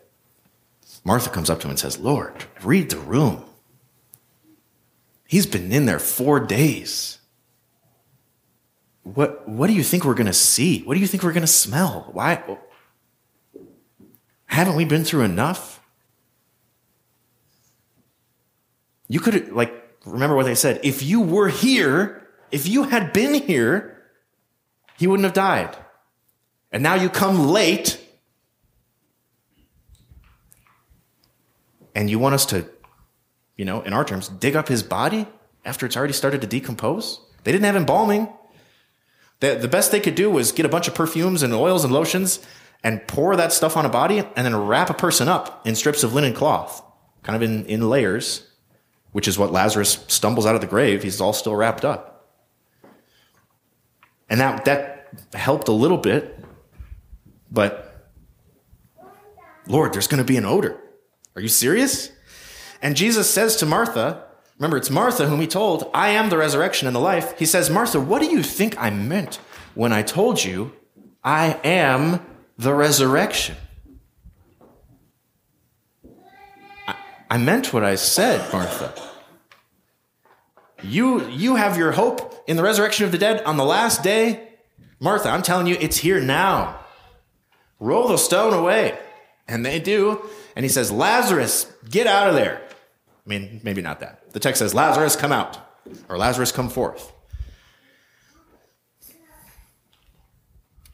Martha 1.06 1.30
comes 1.30 1.50
up 1.50 1.60
to 1.60 1.68
him 1.68 1.72
and 1.72 1.80
says, 1.80 2.00
Lord, 2.00 2.46
read 2.64 2.90
the 2.90 2.98
room. 2.98 3.46
He's 5.28 5.46
been 5.46 5.72
in 5.72 5.86
there 5.86 6.00
four 6.00 6.40
days. 6.40 7.20
What, 9.04 9.48
what 9.48 9.68
do 9.68 9.74
you 9.74 9.84
think 9.84 10.06
we're 10.06 10.14
going 10.14 10.28
to 10.28 10.34
see? 10.34 10.82
What 10.84 10.94
do 10.94 11.00
you 11.00 11.08
think 11.08 11.24
we're 11.24 11.34
going 11.34 11.42
to 11.42 11.48
smell? 11.48 12.10
Why? 12.12 12.42
Haven't 14.46 14.76
we 14.76 14.86
been 14.86 15.04
through 15.04 15.24
enough? 15.24 15.82
You 19.10 19.20
could, 19.20 19.52
like, 19.52 19.83
remember 20.06 20.36
what 20.36 20.46
they 20.46 20.56
said. 20.56 20.80
If 20.84 21.04
you 21.04 21.22
were 21.22 21.50
here, 21.50 22.28
if 22.52 22.68
you 22.68 22.84
had 22.84 23.14
been 23.14 23.34
here, 23.34 24.04
he 24.98 25.08
wouldn't 25.08 25.26
have 25.26 25.34
died. 25.34 25.76
And 26.72 26.84
now 26.84 26.96
you 26.96 27.10
come 27.10 27.48
late 27.48 28.00
and 31.96 32.10
you 32.10 32.20
want 32.20 32.36
us 32.36 32.46
to, 32.48 32.66
you 33.56 33.66
know, 33.66 33.82
in 33.82 33.94
our 33.94 34.04
terms, 34.04 34.28
dig 34.28 34.56
up 34.56 34.68
his 34.68 34.84
body 34.84 35.28
after 35.66 35.86
it's 35.86 35.96
already 35.96 36.14
started 36.14 36.42
to 36.42 36.48
decompose? 36.48 37.20
They 37.44 37.52
didn't 37.52 37.66
have 37.66 37.76
embalming. 37.76 38.30
The, 39.40 39.56
the 39.56 39.68
best 39.68 39.92
they 39.92 40.00
could 40.00 40.16
do 40.16 40.30
was 40.30 40.52
get 40.52 40.66
a 40.66 40.70
bunch 40.70 40.88
of 40.88 40.96
perfumes 40.96 41.44
and 41.44 41.54
oils 41.54 41.84
and 41.84 41.94
lotions 41.94 42.40
and 42.84 43.06
pour 43.08 43.36
that 43.36 43.54
stuff 43.54 43.78
on 43.78 43.86
a 43.86 43.90
body 43.90 44.20
and 44.20 44.46
then 44.46 44.56
wrap 44.56 44.90
a 44.90 44.94
person 44.94 45.28
up 45.28 45.66
in 45.66 45.76
strips 45.76 46.04
of 46.04 46.14
linen 46.14 46.34
cloth, 46.34 46.84
kind 47.22 47.36
of 47.36 47.42
in, 47.42 47.66
in 47.66 47.90
layers, 47.90 48.50
which 49.14 49.28
is 49.28 49.40
what 49.40 49.52
Lazarus 49.52 50.04
stumbles 50.08 50.46
out 50.46 50.56
of 50.56 50.62
the 50.62 50.68
grave. 50.68 51.02
He's 51.02 51.22
all 51.22 51.34
still 51.34 51.56
wrapped 51.56 51.86
up. 51.86 52.10
And 54.30 54.42
that, 54.42 54.66
that 54.66 55.10
helped 55.34 55.68
a 55.68 55.72
little 55.72 55.98
bit, 55.98 56.44
but 57.50 58.10
Lord, 59.68 59.94
there's 59.94 60.08
going 60.08 60.22
to 60.22 60.28
be 60.28 60.38
an 60.38 60.46
odor. 60.46 60.80
Are 61.36 61.42
you 61.42 61.48
serious? 61.48 62.12
And 62.82 62.96
Jesus 62.96 63.30
says 63.30 63.56
to 63.58 63.66
Martha, 63.66 64.24
remember, 64.58 64.78
it's 64.78 64.90
Martha 64.90 65.28
whom 65.28 65.40
he 65.40 65.48
told, 65.48 65.90
I 65.94 66.10
am 66.10 66.30
the 66.30 66.38
resurrection 66.38 66.88
and 66.88 66.96
the 66.96 67.00
life. 67.00 67.38
He 67.38 67.46
says, 67.46 67.70
Martha, 67.70 68.00
what 68.00 68.22
do 68.22 68.28
you 68.28 68.44
think 68.44 68.78
I 68.78 68.90
meant 68.90 69.36
when 69.76 69.94
I 69.94 70.02
told 70.02 70.44
you 70.44 70.74
I 71.24 71.60
am 71.64 72.26
the 72.58 72.74
resurrection? 72.74 73.56
I, 77.34 77.38
meant 77.38 77.74
what 77.74 77.84
I 77.84 77.96
said, 77.96 78.54
Martha. 78.54 78.94
You, 80.84 81.28
you 81.30 81.56
have 81.56 81.80
your 81.80 81.94
hope 81.94 82.44
in 82.46 82.58
the 82.58 82.62
resurrection 82.62 83.08
of 83.08 83.12
the 83.12 83.18
dead 83.18 83.44
on 83.44 83.58
the 83.58 83.66
last 83.66 84.04
day. 84.04 84.50
Martha, 85.00 85.30
I'm 85.30 85.42
telling 85.42 85.66
you, 85.66 85.76
it's 85.80 85.98
here 85.98 86.22
now. 86.22 86.80
Roll 87.80 88.08
the 88.08 88.18
stone 88.18 88.54
away. 88.54 88.96
And 89.48 89.66
they 89.66 89.80
do. 89.80 90.30
And 90.56 90.64
he 90.64 90.70
says, 90.70 90.92
Lazarus, 90.92 91.74
get 91.90 92.06
out 92.06 92.30
of 92.30 92.36
there. 92.36 92.62
I 93.26 93.30
mean, 93.30 93.62
maybe 93.64 93.82
not 93.82 94.00
that. 94.02 94.32
The 94.34 94.40
text 94.40 94.60
says, 94.60 94.76
Lazarus, 94.76 95.16
come 95.16 95.32
out. 95.32 95.58
Or 96.10 96.20
Lazarus, 96.20 96.52
come 96.52 96.70
forth. 96.70 97.12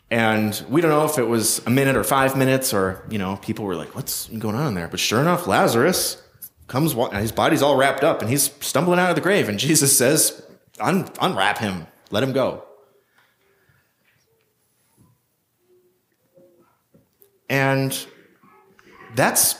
And 0.09 0.63
we 0.69 0.79
don't 0.79 0.89
know 0.89 1.03
if 1.03 1.17
it 1.17 1.27
was 1.27 1.59
a 1.67 1.69
minute 1.69 1.97
or 1.97 2.05
five 2.05 2.37
minutes 2.37 2.73
or, 2.73 3.05
you 3.09 3.17
know, 3.17 3.35
people 3.35 3.65
were 3.65 3.75
like, 3.75 3.93
what's 3.93 4.29
going 4.29 4.55
on 4.55 4.67
in 4.67 4.73
there? 4.73 4.87
But 4.87 5.01
sure 5.01 5.19
enough, 5.19 5.45
Lazarus 5.45 6.23
comes, 6.69 6.93
his 7.13 7.31
body's 7.33 7.61
all 7.61 7.75
wrapped 7.75 8.03
up 8.03 8.21
and 8.21 8.29
he's 8.29 8.51
stumbling 8.61 8.99
out 8.99 9.09
of 9.09 9.15
the 9.15 9.21
grave. 9.21 9.49
And 9.49 9.59
Jesus 9.59 9.97
says, 9.97 10.41
Un- 10.79 11.09
unwrap 11.19 11.57
him, 11.57 11.87
let 12.11 12.23
him 12.23 12.31
go. 12.31 12.63
And 17.49 17.97
that's, 19.15 19.55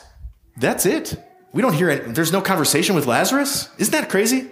that's 0.56 0.86
it. 0.86 1.20
We 1.52 1.60
don't 1.60 1.74
hear 1.74 1.90
it. 1.90 2.14
There's 2.14 2.32
no 2.32 2.40
conversation 2.40 2.94
with 2.94 3.06
Lazarus. 3.06 3.68
Isn't 3.78 3.92
that 3.92 4.08
crazy? 4.08 4.48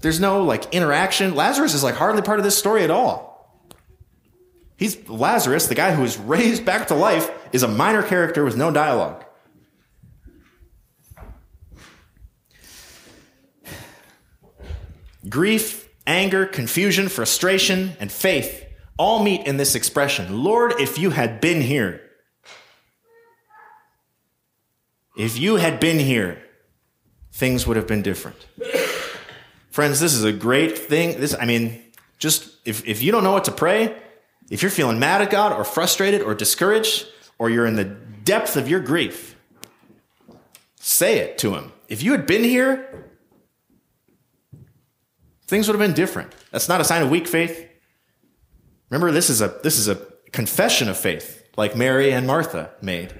There's 0.00 0.18
no 0.18 0.42
like 0.42 0.74
interaction. 0.74 1.34
Lazarus 1.34 1.74
is 1.74 1.84
like 1.84 1.94
hardly 1.94 2.22
part 2.22 2.38
of 2.38 2.44
this 2.44 2.56
story 2.56 2.82
at 2.82 2.90
all. 2.90 3.36
He's 4.78 5.08
Lazarus, 5.08 5.66
the 5.66 5.74
guy 5.74 5.94
who 5.94 6.02
was 6.02 6.16
raised 6.16 6.64
back 6.64 6.88
to 6.88 6.94
life, 6.94 7.30
is 7.52 7.62
a 7.62 7.68
minor 7.68 8.02
character 8.02 8.44
with 8.44 8.56
no 8.56 8.70
dialogue. 8.70 9.25
Grief, 15.28 15.88
anger, 16.06 16.46
confusion, 16.46 17.08
frustration, 17.08 17.92
and 17.98 18.10
faith 18.12 18.64
all 18.98 19.22
meet 19.22 19.46
in 19.46 19.56
this 19.56 19.74
expression 19.74 20.42
Lord, 20.42 20.74
if 20.80 20.98
you 20.98 21.10
had 21.10 21.40
been 21.40 21.60
here, 21.60 22.00
if 25.16 25.38
you 25.38 25.56
had 25.56 25.80
been 25.80 25.98
here, 25.98 26.42
things 27.32 27.66
would 27.66 27.76
have 27.76 27.86
been 27.86 28.02
different. 28.02 28.46
Friends, 29.70 30.00
this 30.00 30.14
is 30.14 30.24
a 30.24 30.32
great 30.32 30.78
thing. 30.78 31.20
This, 31.20 31.34
I 31.38 31.44
mean, 31.44 31.82
just 32.18 32.50
if, 32.64 32.86
if 32.86 33.02
you 33.02 33.12
don't 33.12 33.24
know 33.24 33.32
what 33.32 33.44
to 33.44 33.52
pray, 33.52 33.94
if 34.50 34.62
you're 34.62 34.70
feeling 34.70 34.98
mad 34.98 35.22
at 35.22 35.30
God 35.30 35.52
or 35.52 35.64
frustrated 35.64 36.22
or 36.22 36.34
discouraged, 36.34 37.06
or 37.38 37.50
you're 37.50 37.66
in 37.66 37.76
the 37.76 37.84
depth 37.84 38.56
of 38.56 38.68
your 38.68 38.80
grief, 38.80 39.36
say 40.76 41.18
it 41.18 41.36
to 41.38 41.54
Him. 41.54 41.72
If 41.88 42.02
you 42.02 42.12
had 42.12 42.26
been 42.26 42.44
here, 42.44 43.10
things 45.46 45.68
would 45.68 45.78
have 45.78 45.86
been 45.86 45.96
different. 45.96 46.32
That's 46.50 46.68
not 46.68 46.80
a 46.80 46.84
sign 46.84 47.02
of 47.02 47.10
weak 47.10 47.26
faith. 47.26 47.68
Remember, 48.90 49.10
this 49.12 49.30
is 49.30 49.40
a, 49.40 49.58
this 49.62 49.78
is 49.78 49.88
a 49.88 50.00
confession 50.32 50.88
of 50.88 50.96
faith, 50.96 51.44
like 51.56 51.76
Mary 51.76 52.12
and 52.12 52.26
Martha 52.26 52.70
made. 52.80 53.14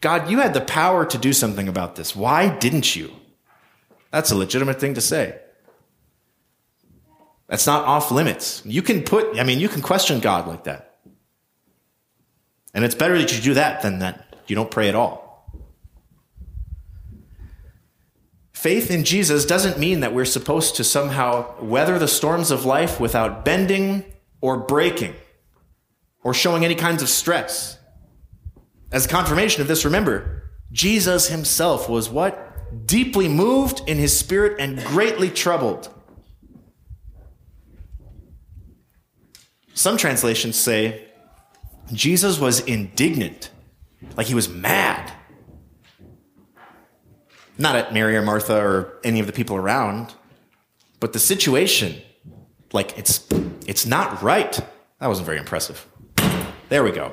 God, 0.00 0.30
you 0.30 0.40
had 0.40 0.54
the 0.54 0.60
power 0.60 1.04
to 1.06 1.18
do 1.18 1.32
something 1.32 1.68
about 1.68 1.96
this. 1.96 2.16
Why 2.16 2.48
didn't 2.58 2.96
you? 2.96 3.12
That's 4.10 4.30
a 4.30 4.36
legitimate 4.36 4.80
thing 4.80 4.94
to 4.94 5.00
say. 5.00 5.38
That's 7.48 7.66
not 7.66 7.84
off 7.84 8.10
limits. 8.10 8.62
You 8.64 8.82
can 8.82 9.02
put, 9.02 9.38
I 9.38 9.44
mean, 9.44 9.60
you 9.60 9.68
can 9.68 9.82
question 9.82 10.20
God 10.20 10.48
like 10.48 10.64
that. 10.64 10.96
And 12.74 12.84
it's 12.84 12.94
better 12.94 13.18
that 13.18 13.34
you 13.34 13.42
do 13.42 13.54
that 13.54 13.82
than 13.82 13.98
that 13.98 14.36
you 14.46 14.56
don't 14.56 14.70
pray 14.70 14.88
at 14.88 14.94
all. 14.94 15.21
Faith 18.62 18.92
in 18.92 19.02
Jesus 19.02 19.44
doesn't 19.44 19.76
mean 19.76 19.98
that 19.98 20.14
we're 20.14 20.24
supposed 20.24 20.76
to 20.76 20.84
somehow 20.84 21.60
weather 21.60 21.98
the 21.98 22.06
storms 22.06 22.52
of 22.52 22.64
life 22.64 23.00
without 23.00 23.44
bending 23.44 24.04
or 24.40 24.56
breaking 24.56 25.16
or 26.22 26.32
showing 26.32 26.64
any 26.64 26.76
kinds 26.76 27.02
of 27.02 27.08
stress. 27.08 27.76
As 28.92 29.04
a 29.04 29.08
confirmation 29.08 29.62
of 29.62 29.66
this, 29.66 29.84
remember, 29.84 30.44
Jesus 30.70 31.28
himself 31.28 31.88
was 31.88 32.08
what? 32.08 32.86
Deeply 32.86 33.26
moved 33.26 33.82
in 33.88 33.98
his 33.98 34.16
spirit 34.16 34.60
and 34.60 34.78
greatly 34.84 35.28
troubled. 35.28 35.92
Some 39.74 39.96
translations 39.96 40.54
say 40.54 41.08
Jesus 41.92 42.38
was 42.38 42.60
indignant, 42.60 43.50
like 44.16 44.28
he 44.28 44.36
was 44.36 44.48
mad. 44.48 45.11
Not 47.58 47.76
at 47.76 47.92
Mary 47.92 48.16
or 48.16 48.22
Martha 48.22 48.56
or 48.56 48.98
any 49.04 49.20
of 49.20 49.26
the 49.26 49.32
people 49.32 49.56
around, 49.56 50.14
but 51.00 51.12
the 51.12 51.18
situation, 51.18 52.00
like 52.72 52.96
it's 52.98 53.26
it's 53.66 53.86
not 53.86 54.22
right. 54.22 54.52
That 54.98 55.06
wasn't 55.06 55.26
very 55.26 55.38
impressive. 55.38 55.86
There 56.68 56.82
we 56.82 56.92
go. 56.92 57.12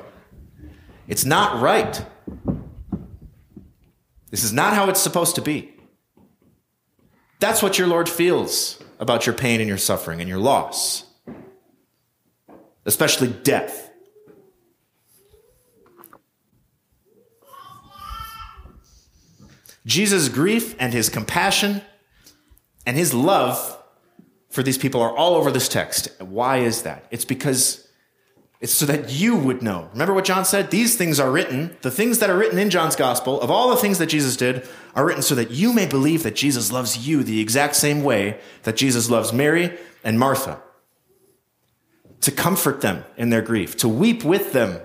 It's 1.08 1.24
not 1.24 1.60
right. 1.60 2.04
This 4.30 4.44
is 4.44 4.52
not 4.52 4.74
how 4.74 4.88
it's 4.88 5.00
supposed 5.00 5.34
to 5.34 5.42
be. 5.42 5.74
That's 7.40 7.62
what 7.62 7.78
your 7.78 7.88
Lord 7.88 8.08
feels 8.08 8.80
about 9.00 9.26
your 9.26 9.34
pain 9.34 9.60
and 9.60 9.68
your 9.68 9.78
suffering 9.78 10.20
and 10.20 10.28
your 10.28 10.38
loss, 10.38 11.04
especially 12.84 13.28
death. 13.28 13.89
Jesus' 19.90 20.28
grief 20.28 20.74
and 20.78 20.92
his 20.92 21.08
compassion 21.08 21.82
and 22.86 22.96
his 22.96 23.12
love 23.12 23.76
for 24.48 24.62
these 24.62 24.78
people 24.78 25.02
are 25.02 25.14
all 25.14 25.34
over 25.34 25.50
this 25.50 25.68
text. 25.68 26.10
Why 26.20 26.58
is 26.58 26.82
that? 26.82 27.04
It's 27.10 27.24
because 27.24 27.86
it's 28.60 28.72
so 28.72 28.86
that 28.86 29.10
you 29.10 29.36
would 29.36 29.62
know. 29.62 29.88
Remember 29.92 30.12
what 30.12 30.24
John 30.24 30.44
said? 30.44 30.70
These 30.70 30.96
things 30.96 31.18
are 31.18 31.30
written, 31.30 31.76
the 31.82 31.90
things 31.90 32.18
that 32.18 32.30
are 32.30 32.36
written 32.36 32.58
in 32.58 32.68
John's 32.68 32.96
gospel, 32.96 33.40
of 33.40 33.50
all 33.50 33.70
the 33.70 33.76
things 33.76 33.98
that 33.98 34.06
Jesus 34.06 34.36
did, 34.36 34.68
are 34.94 35.06
written 35.06 35.22
so 35.22 35.34
that 35.34 35.50
you 35.50 35.72
may 35.72 35.86
believe 35.86 36.22
that 36.22 36.36
Jesus 36.36 36.70
loves 36.70 37.08
you 37.08 37.22
the 37.22 37.40
exact 37.40 37.74
same 37.76 38.02
way 38.02 38.38
that 38.64 38.76
Jesus 38.76 39.08
loves 39.08 39.32
Mary 39.32 39.78
and 40.04 40.18
Martha. 40.18 40.60
To 42.22 42.30
comfort 42.30 42.82
them 42.82 43.04
in 43.16 43.30
their 43.30 43.40
grief, 43.40 43.76
to 43.78 43.88
weep 43.88 44.24
with 44.24 44.52
them. 44.52 44.80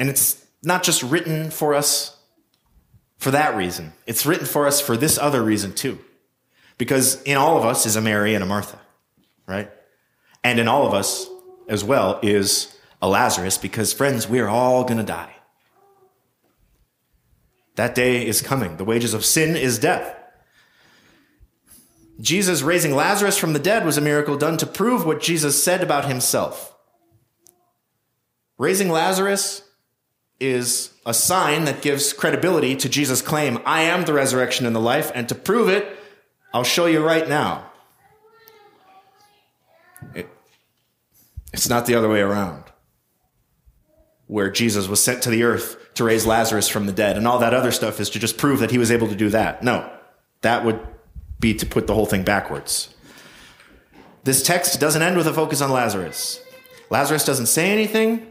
And 0.00 0.08
it's 0.08 0.42
not 0.62 0.82
just 0.82 1.02
written 1.02 1.50
for 1.50 1.74
us 1.74 2.16
for 3.18 3.30
that 3.32 3.54
reason, 3.54 3.92
it's 4.06 4.24
written 4.24 4.46
for 4.46 4.66
us 4.66 4.80
for 4.80 4.96
this 4.96 5.18
other 5.18 5.42
reason 5.42 5.74
too. 5.74 5.98
Because 6.78 7.22
in 7.24 7.36
all 7.36 7.58
of 7.58 7.66
us 7.66 7.84
is 7.84 7.96
a 7.96 8.00
Mary 8.00 8.34
and 8.34 8.42
a 8.42 8.46
Martha, 8.46 8.80
right? 9.46 9.70
And 10.42 10.58
in 10.58 10.68
all 10.68 10.86
of 10.86 10.94
us 10.94 11.28
as 11.68 11.84
well 11.84 12.18
is 12.22 12.74
a 13.02 13.08
Lazarus 13.10 13.58
because, 13.58 13.92
friends, 13.92 14.26
we 14.26 14.40
are 14.40 14.48
all 14.48 14.84
going 14.84 14.96
to 14.96 15.04
die. 15.04 15.34
That 17.74 17.94
day 17.94 18.26
is 18.26 18.40
coming. 18.40 18.78
The 18.78 18.84
wages 18.86 19.12
of 19.12 19.22
sin 19.22 19.54
is 19.54 19.78
death. 19.78 20.16
Jesus 22.22 22.62
raising 22.62 22.94
Lazarus 22.94 23.36
from 23.36 23.52
the 23.52 23.58
dead 23.58 23.84
was 23.84 23.98
a 23.98 24.02
miracle 24.02 24.38
done 24.38 24.56
to 24.56 24.66
prove 24.66 25.04
what 25.04 25.20
Jesus 25.20 25.62
said 25.62 25.82
about 25.82 26.06
himself. 26.06 26.74
Raising 28.56 28.88
Lazarus 28.88 29.62
is 30.40 30.90
a 31.04 31.12
sign 31.12 31.64
that 31.66 31.82
gives 31.82 32.12
credibility 32.12 32.74
to 32.74 32.88
Jesus' 32.88 33.20
claim, 33.22 33.60
I 33.66 33.82
am 33.82 34.04
the 34.04 34.14
resurrection 34.14 34.66
and 34.66 34.74
the 34.74 34.80
life, 34.80 35.12
and 35.14 35.28
to 35.28 35.34
prove 35.34 35.68
it, 35.68 35.98
I'll 36.52 36.64
show 36.64 36.86
you 36.86 37.04
right 37.04 37.28
now. 37.28 37.70
It, 40.14 40.28
it's 41.52 41.68
not 41.68 41.86
the 41.86 41.94
other 41.94 42.08
way 42.08 42.20
around, 42.20 42.64
where 44.26 44.50
Jesus 44.50 44.88
was 44.88 45.02
sent 45.02 45.22
to 45.22 45.30
the 45.30 45.42
earth 45.42 45.76
to 45.94 46.04
raise 46.04 46.24
Lazarus 46.26 46.68
from 46.68 46.86
the 46.86 46.92
dead, 46.92 47.16
and 47.16 47.28
all 47.28 47.38
that 47.38 47.52
other 47.52 47.70
stuff 47.70 48.00
is 48.00 48.08
to 48.10 48.18
just 48.18 48.38
prove 48.38 48.60
that 48.60 48.70
he 48.70 48.78
was 48.78 48.90
able 48.90 49.08
to 49.08 49.14
do 49.14 49.28
that. 49.28 49.62
No, 49.62 49.92
that 50.40 50.64
would 50.64 50.80
be 51.38 51.54
to 51.54 51.66
put 51.66 51.86
the 51.86 51.94
whole 51.94 52.06
thing 52.06 52.22
backwards. 52.22 52.94
This 54.24 54.42
text 54.42 54.80
doesn't 54.80 55.02
end 55.02 55.16
with 55.16 55.26
a 55.26 55.34
focus 55.34 55.60
on 55.60 55.70
Lazarus. 55.70 56.40
Lazarus 56.90 57.24
doesn't 57.24 57.46
say 57.46 57.70
anything. 57.70 58.29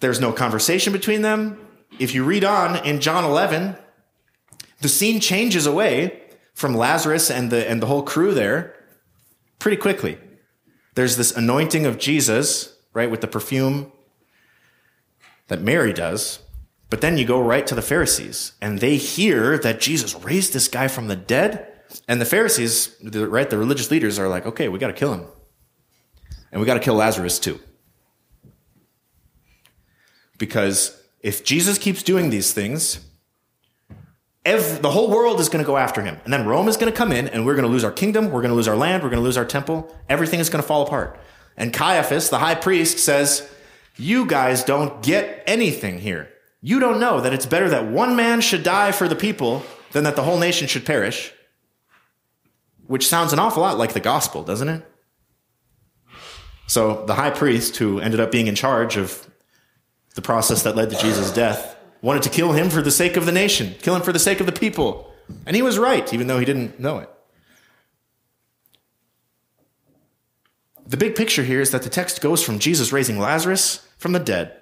There's 0.00 0.20
no 0.20 0.32
conversation 0.32 0.92
between 0.92 1.22
them. 1.22 1.58
If 1.98 2.14
you 2.14 2.24
read 2.24 2.44
on 2.44 2.84
in 2.84 3.00
John 3.00 3.24
11, 3.24 3.76
the 4.80 4.88
scene 4.88 5.20
changes 5.20 5.66
away 5.66 6.22
from 6.54 6.74
Lazarus 6.74 7.30
and 7.30 7.50
the, 7.50 7.68
and 7.68 7.82
the 7.82 7.86
whole 7.86 8.02
crew 8.02 8.34
there 8.34 8.74
pretty 9.58 9.76
quickly. 9.76 10.18
There's 10.94 11.16
this 11.16 11.34
anointing 11.36 11.86
of 11.86 11.98
Jesus, 11.98 12.76
right, 12.92 13.10
with 13.10 13.20
the 13.20 13.26
perfume 13.26 13.92
that 15.48 15.60
Mary 15.60 15.92
does. 15.92 16.40
But 16.88 17.00
then 17.00 17.18
you 17.18 17.24
go 17.24 17.40
right 17.40 17.66
to 17.66 17.74
the 17.74 17.82
Pharisees, 17.82 18.52
and 18.60 18.78
they 18.78 18.96
hear 18.96 19.58
that 19.58 19.80
Jesus 19.80 20.14
raised 20.14 20.52
this 20.52 20.68
guy 20.68 20.88
from 20.88 21.08
the 21.08 21.16
dead. 21.16 21.66
And 22.08 22.20
the 22.20 22.24
Pharisees, 22.24 22.96
right, 23.02 23.50
the 23.50 23.58
religious 23.58 23.90
leaders 23.90 24.18
are 24.18 24.28
like, 24.28 24.46
okay, 24.46 24.68
we 24.68 24.78
got 24.78 24.88
to 24.88 24.92
kill 24.92 25.12
him. 25.12 25.26
And 26.52 26.60
we 26.60 26.66
got 26.66 26.74
to 26.74 26.80
kill 26.80 26.94
Lazarus 26.94 27.38
too. 27.38 27.60
Because 30.38 31.00
if 31.20 31.44
Jesus 31.44 31.78
keeps 31.78 32.02
doing 32.02 32.30
these 32.30 32.52
things, 32.52 33.00
Every, 34.46 34.78
the 34.78 34.92
whole 34.92 35.10
world 35.10 35.40
is 35.40 35.48
going 35.48 35.62
to 35.62 35.66
go 35.66 35.76
after 35.76 36.02
him. 36.02 36.20
And 36.22 36.32
then 36.32 36.46
Rome 36.46 36.68
is 36.68 36.76
going 36.76 36.90
to 36.90 36.96
come 36.96 37.10
in 37.10 37.26
and 37.26 37.44
we're 37.44 37.56
going 37.56 37.66
to 37.66 37.70
lose 37.70 37.82
our 37.82 37.90
kingdom. 37.90 38.26
We're 38.26 38.42
going 38.42 38.50
to 38.50 38.54
lose 38.54 38.68
our 38.68 38.76
land. 38.76 39.02
We're 39.02 39.08
going 39.08 39.20
to 39.20 39.24
lose 39.24 39.36
our 39.36 39.44
temple. 39.44 39.92
Everything 40.08 40.38
is 40.38 40.48
going 40.48 40.62
to 40.62 40.66
fall 40.66 40.86
apart. 40.86 41.18
And 41.56 41.72
Caiaphas, 41.72 42.30
the 42.30 42.38
high 42.38 42.54
priest, 42.54 43.00
says, 43.00 43.50
You 43.96 44.24
guys 44.24 44.62
don't 44.62 45.02
get 45.02 45.42
anything 45.48 45.98
here. 45.98 46.28
You 46.62 46.78
don't 46.78 47.00
know 47.00 47.20
that 47.20 47.34
it's 47.34 47.44
better 47.44 47.68
that 47.70 47.88
one 47.88 48.14
man 48.14 48.40
should 48.40 48.62
die 48.62 48.92
for 48.92 49.08
the 49.08 49.16
people 49.16 49.64
than 49.90 50.04
that 50.04 50.14
the 50.14 50.22
whole 50.22 50.38
nation 50.38 50.68
should 50.68 50.86
perish. 50.86 51.32
Which 52.86 53.08
sounds 53.08 53.32
an 53.32 53.40
awful 53.40 53.62
lot 53.62 53.78
like 53.78 53.94
the 53.94 54.00
gospel, 54.00 54.44
doesn't 54.44 54.68
it? 54.68 54.86
So 56.68 57.04
the 57.04 57.14
high 57.14 57.30
priest, 57.30 57.78
who 57.78 57.98
ended 57.98 58.20
up 58.20 58.30
being 58.30 58.46
in 58.46 58.54
charge 58.54 58.96
of 58.96 59.28
the 60.16 60.22
process 60.22 60.64
that 60.64 60.74
led 60.74 60.90
to 60.90 60.96
Jesus' 60.96 61.30
death, 61.30 61.76
wanted 62.02 62.24
to 62.24 62.30
kill 62.30 62.52
him 62.52 62.70
for 62.70 62.82
the 62.82 62.90
sake 62.90 63.16
of 63.16 63.26
the 63.26 63.32
nation, 63.32 63.74
kill 63.80 63.94
him 63.94 64.02
for 64.02 64.12
the 64.12 64.18
sake 64.18 64.40
of 64.40 64.46
the 64.46 64.52
people. 64.52 65.12
And 65.46 65.54
he 65.54 65.62
was 65.62 65.78
right, 65.78 66.12
even 66.12 66.26
though 66.26 66.38
he 66.38 66.44
didn't 66.44 66.80
know 66.80 66.98
it. 66.98 67.10
The 70.86 70.96
big 70.96 71.16
picture 71.16 71.42
here 71.42 71.60
is 71.60 71.70
that 71.72 71.82
the 71.82 71.90
text 71.90 72.20
goes 72.20 72.42
from 72.42 72.58
Jesus 72.58 72.92
raising 72.92 73.18
Lazarus 73.18 73.86
from 73.98 74.12
the 74.12 74.20
dead 74.20 74.56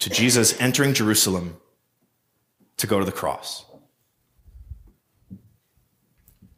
to 0.00 0.10
Jesus 0.10 0.58
entering 0.60 0.94
Jerusalem 0.94 1.56
to 2.76 2.86
go 2.86 2.98
to 2.98 3.04
the 3.04 3.12
cross. 3.12 3.64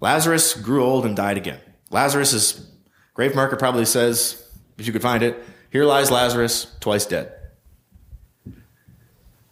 Lazarus 0.01 0.55
grew 0.55 0.85
old 0.85 1.07
and 1.07 1.17
died 1.17 1.37
again. 1.37 1.61
Lazarus' 1.91 2.69
grave 3.15 3.35
marker 3.35 3.57
probably 3.57 3.85
says, 3.85 4.43
if 4.77 4.87
you 4.87 4.93
could 4.93 5.03
find 5.03 5.23
it, 5.23 5.43
here 5.77 5.85
lies 5.85 6.11
Lazarus, 6.11 6.75
twice 6.81 7.05
dead. 7.05 7.31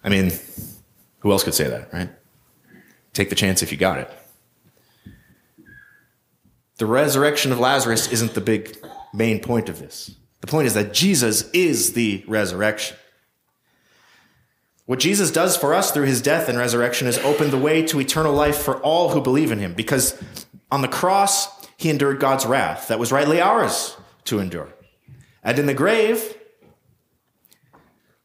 I 0.02 0.08
mean, 0.08 0.32
who 1.18 1.30
else 1.30 1.44
could 1.44 1.52
say 1.52 1.68
that, 1.68 1.92
right? 1.92 2.08
Take 3.12 3.28
the 3.28 3.34
chance 3.34 3.62
if 3.62 3.70
you 3.70 3.76
got 3.76 3.98
it. 3.98 4.10
The 6.78 6.86
resurrection 6.86 7.52
of 7.52 7.60
Lazarus 7.60 8.10
isn't 8.10 8.32
the 8.32 8.40
big 8.40 8.74
main 9.12 9.38
point 9.40 9.68
of 9.68 9.80
this. 9.80 10.16
The 10.40 10.46
point 10.46 10.66
is 10.66 10.72
that 10.72 10.94
Jesus 10.94 11.50
is 11.50 11.92
the 11.92 12.24
resurrection. 12.26 12.96
What 14.86 15.00
Jesus 15.00 15.30
does 15.30 15.58
for 15.58 15.74
us 15.74 15.90
through 15.90 16.06
his 16.06 16.22
death 16.22 16.48
and 16.48 16.56
resurrection 16.56 17.06
is 17.06 17.18
open 17.18 17.50
the 17.50 17.58
way 17.58 17.82
to 17.82 18.00
eternal 18.00 18.32
life 18.32 18.56
for 18.56 18.80
all 18.80 19.10
who 19.10 19.20
believe 19.20 19.52
in 19.52 19.58
him 19.58 19.74
because 19.74 20.18
on 20.70 20.80
the 20.80 20.88
cross, 20.88 21.48
he 21.76 21.90
endured 21.90 22.18
God's 22.18 22.46
wrath 22.46 22.88
that 22.88 22.98
was 22.98 23.12
rightly 23.12 23.42
ours 23.42 23.98
to 24.24 24.38
endure. 24.38 24.72
And 25.44 25.58
in 25.58 25.66
the 25.66 25.74
grave, 25.74 26.36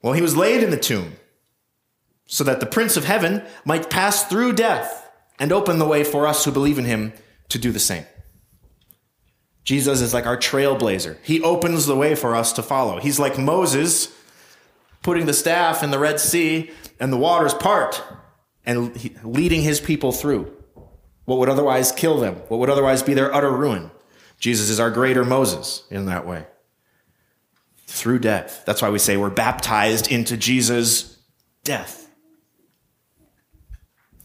well, 0.01 0.13
he 0.13 0.21
was 0.21 0.37
laid 0.37 0.63
in 0.63 0.71
the 0.71 0.77
tomb 0.77 1.17
so 2.25 2.43
that 2.45 2.59
the 2.59 2.65
Prince 2.65 2.95
of 2.95 3.05
Heaven 3.05 3.43
might 3.65 3.89
pass 3.89 4.23
through 4.23 4.53
death 4.53 5.11
and 5.37 5.51
open 5.51 5.79
the 5.79 5.87
way 5.87 6.03
for 6.03 6.25
us 6.25 6.45
who 6.45 6.51
believe 6.51 6.79
in 6.79 6.85
him 6.85 7.11
to 7.49 7.57
do 7.57 7.71
the 7.71 7.79
same. 7.79 8.05
Jesus 9.63 10.01
is 10.01 10.13
like 10.13 10.25
our 10.25 10.37
trailblazer. 10.37 11.17
He 11.23 11.41
opens 11.41 11.85
the 11.85 11.95
way 11.95 12.15
for 12.15 12.35
us 12.35 12.53
to 12.53 12.63
follow. 12.63 12.99
He's 12.99 13.19
like 13.19 13.37
Moses 13.37 14.15
putting 15.03 15.25
the 15.25 15.33
staff 15.33 15.83
in 15.83 15.91
the 15.91 15.99
Red 15.99 16.19
Sea 16.19 16.71
and 16.99 17.11
the 17.11 17.17
waters 17.17 17.53
part 17.53 18.01
and 18.65 18.95
leading 19.23 19.61
his 19.61 19.79
people 19.79 20.11
through 20.11 20.55
what 21.25 21.39
would 21.39 21.49
otherwise 21.49 21.91
kill 21.91 22.19
them, 22.19 22.35
what 22.47 22.59
would 22.59 22.69
otherwise 22.69 23.03
be 23.03 23.13
their 23.13 23.33
utter 23.33 23.51
ruin. 23.51 23.91
Jesus 24.39 24.69
is 24.69 24.79
our 24.79 24.89
greater 24.89 25.25
Moses 25.25 25.83
in 25.89 26.05
that 26.05 26.25
way. 26.25 26.45
Through 27.91 28.19
death. 28.19 28.63
That's 28.65 28.81
why 28.83 28.91
we 28.91 28.99
say 28.99 29.17
we're 29.17 29.31
baptized 29.31 30.11
into 30.11 30.37
Jesus' 30.37 31.17
death 31.63 32.07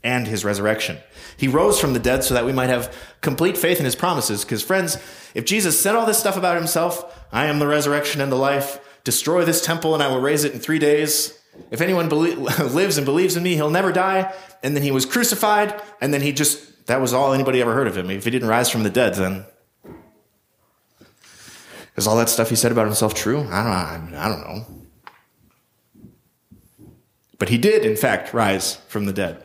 and 0.03 0.27
his 0.27 0.45
resurrection. 0.45 0.99
He 1.39 1.49
rose 1.49 1.81
from 1.81 1.95
the 1.95 1.99
dead 1.99 2.23
so 2.23 2.35
that 2.35 2.45
we 2.45 2.53
might 2.53 2.69
have 2.69 2.95
complete 3.23 3.57
faith 3.57 3.79
in 3.79 3.87
his 3.87 3.97
promises. 3.97 4.45
Because, 4.45 4.63
friends, 4.63 4.99
if 5.35 5.47
Jesus 5.47 5.81
said 5.81 5.95
all 5.95 6.05
this 6.05 6.19
stuff 6.19 6.37
about 6.37 6.57
himself, 6.57 7.27
I 7.33 7.47
am 7.47 7.59
the 7.59 7.67
resurrection 7.67 8.21
and 8.21 8.31
the 8.31 8.37
life, 8.37 8.79
destroy 9.03 9.47
this 9.47 9.65
temple 9.65 9.95
and 9.95 10.03
I 10.03 10.09
will 10.09 10.21
raise 10.21 10.45
it 10.45 10.53
in 10.53 10.61
three 10.61 10.79
days. 10.79 11.37
If 11.71 11.81
anyone 11.81 12.09
lives 12.11 12.99
and 12.99 13.07
believes 13.07 13.35
in 13.35 13.43
me, 13.43 13.55
he'll 13.55 13.71
never 13.71 13.93
die. 13.93 14.33
And 14.63 14.77
then 14.77 14.83
he 14.83 14.91
was 14.91 15.07
crucified, 15.07 15.81
and 16.03 16.13
then 16.13 16.21
he 16.21 16.33
just, 16.33 16.87
that 16.87 17.01
was 17.01 17.13
all 17.15 17.33
anybody 17.33 17.63
ever 17.63 17.75
heard 17.75 17.87
of 17.87 17.97
him. 17.97 18.11
If 18.11 18.25
he 18.25 18.31
didn't 18.31 18.49
rise 18.49 18.69
from 18.69 18.83
the 18.83 18.91
dead, 18.91 19.15
then. 19.15 19.47
Is 21.97 22.07
all 22.07 22.17
that 22.17 22.29
stuff 22.29 22.51
he 22.51 22.57
said 22.57 22.73
about 22.73 22.87
himself 22.87 23.15
true? 23.15 23.41
I 23.51 23.99
don't, 24.01 24.15
I 24.15 24.29
don't 24.29 24.41
know. 24.41 24.67
But 27.39 27.49
he 27.49 27.59
did, 27.59 27.85
in 27.85 27.97
fact, 27.97 28.33
rise 28.33 28.77
from 28.89 29.07
the 29.07 29.13
dead. 29.13 29.45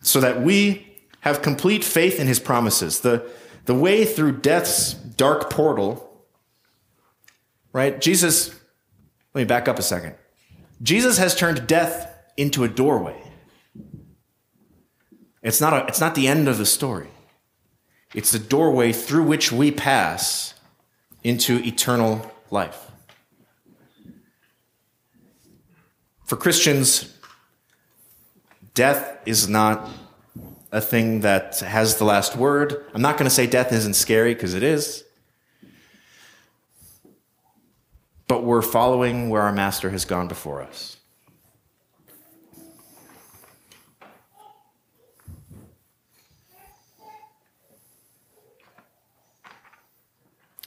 So 0.00 0.20
that 0.20 0.42
we 0.42 0.86
have 1.20 1.42
complete 1.42 1.84
faith 1.84 2.18
in 2.18 2.26
his 2.26 2.40
promises. 2.40 3.00
The, 3.00 3.30
the 3.66 3.74
way 3.74 4.04
through 4.04 4.40
death's 4.40 4.92
dark 4.92 5.48
portal, 5.48 6.26
right? 7.72 8.00
Jesus, 8.00 8.48
let 9.32 9.42
me 9.42 9.44
back 9.44 9.68
up 9.68 9.78
a 9.78 9.82
second. 9.82 10.16
Jesus 10.82 11.18
has 11.18 11.34
turned 11.34 11.66
death 11.66 12.12
into 12.36 12.64
a 12.64 12.68
doorway. 12.68 13.16
It's 15.42 15.60
not, 15.60 15.72
a, 15.72 15.86
it's 15.86 16.00
not 16.00 16.14
the 16.14 16.26
end 16.26 16.48
of 16.48 16.58
the 16.58 16.66
story. 16.66 17.08
It's 18.14 18.30
the 18.30 18.38
doorway 18.38 18.92
through 18.92 19.24
which 19.24 19.50
we 19.50 19.70
pass 19.70 20.54
into 21.24 21.58
eternal 21.64 22.30
life. 22.50 22.90
For 26.24 26.36
Christians, 26.36 27.16
death 28.74 29.18
is 29.26 29.48
not 29.48 29.88
a 30.70 30.80
thing 30.80 31.20
that 31.20 31.60
has 31.60 31.96
the 31.96 32.04
last 32.04 32.36
word. 32.36 32.84
I'm 32.94 33.02
not 33.02 33.18
going 33.18 33.28
to 33.28 33.34
say 33.34 33.46
death 33.46 33.72
isn't 33.72 33.94
scary 33.94 34.34
because 34.34 34.54
it 34.54 34.62
is. 34.62 35.04
But 38.26 38.44
we're 38.44 38.62
following 38.62 39.28
where 39.28 39.42
our 39.42 39.52
master 39.52 39.90
has 39.90 40.06
gone 40.06 40.28
before 40.28 40.62
us. 40.62 40.96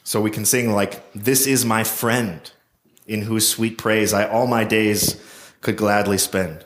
So 0.06 0.22
we 0.22 0.30
can 0.30 0.46
sing 0.46 0.72
like, 0.72 1.12
This 1.14 1.48
is 1.48 1.66
my 1.66 1.84
friend, 1.84 2.50
in 3.08 3.24
whose 3.24 3.48
sweet 3.50 3.78
praise 3.78 4.14
I 4.14 4.30
all 4.30 4.46
my 4.46 4.64
days 4.64 5.20
could 5.62 5.76
gladly 5.76 6.20
spend. 6.20 6.64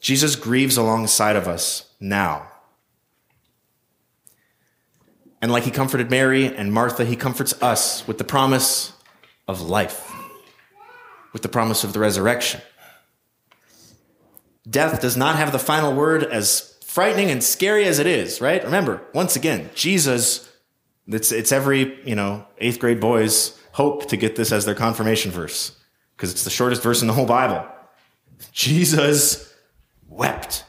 Jesus 0.00 0.36
grieves 0.36 0.76
alongside 0.76 1.34
of 1.34 1.48
us 1.48 1.92
now. 1.98 2.48
And 5.42 5.50
like 5.50 5.64
he 5.64 5.72
comforted 5.72 6.10
Mary 6.10 6.46
and 6.46 6.72
Martha, 6.72 7.04
he 7.04 7.16
comforts 7.16 7.60
us 7.60 8.06
with 8.06 8.18
the 8.18 8.24
promise 8.24 8.92
of 9.48 9.60
life, 9.60 10.12
with 11.32 11.42
the 11.42 11.48
promise 11.48 11.82
of 11.82 11.92
the 11.92 11.98
resurrection. 11.98 12.60
Death 14.68 15.00
does 15.00 15.16
not 15.16 15.36
have 15.36 15.52
the 15.52 15.58
final 15.58 15.94
word 15.94 16.24
as 16.24 16.76
frightening 16.84 17.30
and 17.30 17.42
scary 17.42 17.84
as 17.84 17.98
it 17.98 18.06
is, 18.06 18.40
right? 18.40 18.62
Remember, 18.64 19.02
once 19.14 19.36
again, 19.36 19.70
Jesus, 19.74 20.50
it's, 21.06 21.32
it's 21.32 21.52
every, 21.52 21.98
you 22.04 22.14
know, 22.14 22.46
eighth 22.58 22.78
grade 22.78 23.00
boy's 23.00 23.58
hope 23.72 24.08
to 24.08 24.16
get 24.16 24.36
this 24.36 24.52
as 24.52 24.64
their 24.64 24.74
confirmation 24.74 25.30
verse 25.30 25.76
because 26.16 26.32
it's 26.32 26.44
the 26.44 26.50
shortest 26.50 26.82
verse 26.82 27.00
in 27.00 27.06
the 27.06 27.14
whole 27.14 27.26
Bible. 27.26 27.66
Jesus 28.52 29.54
wept. 30.08 30.64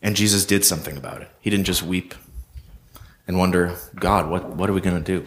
And 0.00 0.14
Jesus 0.14 0.44
did 0.44 0.64
something 0.64 0.96
about 0.96 1.22
it. 1.22 1.30
He 1.40 1.50
didn't 1.50 1.64
just 1.64 1.82
weep 1.82 2.14
and 3.26 3.38
wonder, 3.38 3.76
God, 3.94 4.28
what, 4.28 4.50
what 4.50 4.68
are 4.68 4.72
we 4.74 4.80
going 4.80 5.02
to 5.02 5.20
do? 5.20 5.24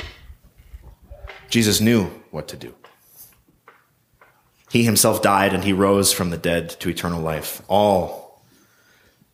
Jesus 1.50 1.82
knew 1.82 2.06
what 2.32 2.48
to 2.50 2.58
do. 2.58 2.76
He 4.70 4.84
himself 4.84 5.22
died 5.22 5.54
and 5.54 5.64
he 5.64 5.74
rose 5.74 6.12
from 6.12 6.30
the 6.30 6.38
dead 6.38 6.70
to 6.82 6.90
eternal 6.90 7.22
life, 7.22 7.62
all 7.68 8.44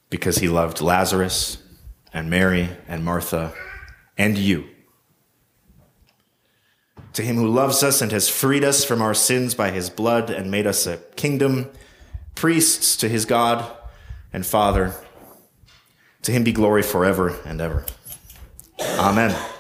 because 0.10 0.38
he 0.38 0.48
loved 0.48 0.80
Lazarus 0.80 1.58
and 2.14 2.30
Mary 2.30 2.70
and 2.88 3.04
Martha 3.04 3.54
and 4.18 4.38
you. 4.38 4.66
To 7.14 7.24
him 7.24 7.36
who 7.36 7.48
loves 7.48 7.84
us 7.84 8.02
and 8.02 8.12
has 8.12 8.30
freed 8.30 8.64
us 8.64 8.86
from 8.86 9.02
our 9.02 9.14
sins 9.14 9.54
by 9.54 9.72
his 9.72 9.90
blood 9.90 10.30
and 10.30 10.50
made 10.50 10.68
us 10.68 10.88
a 10.88 10.98
kingdom, 11.16 11.70
priests 12.36 12.96
to 12.98 13.10
his 13.10 13.26
God 13.26 13.66
and 14.32 14.46
Father, 14.46 14.96
to 16.24 16.32
him 16.32 16.44
be 16.44 16.52
glory 16.52 16.82
forever 16.82 17.40
and 17.46 17.60
ever. 17.60 17.86
Amen. 18.80 19.53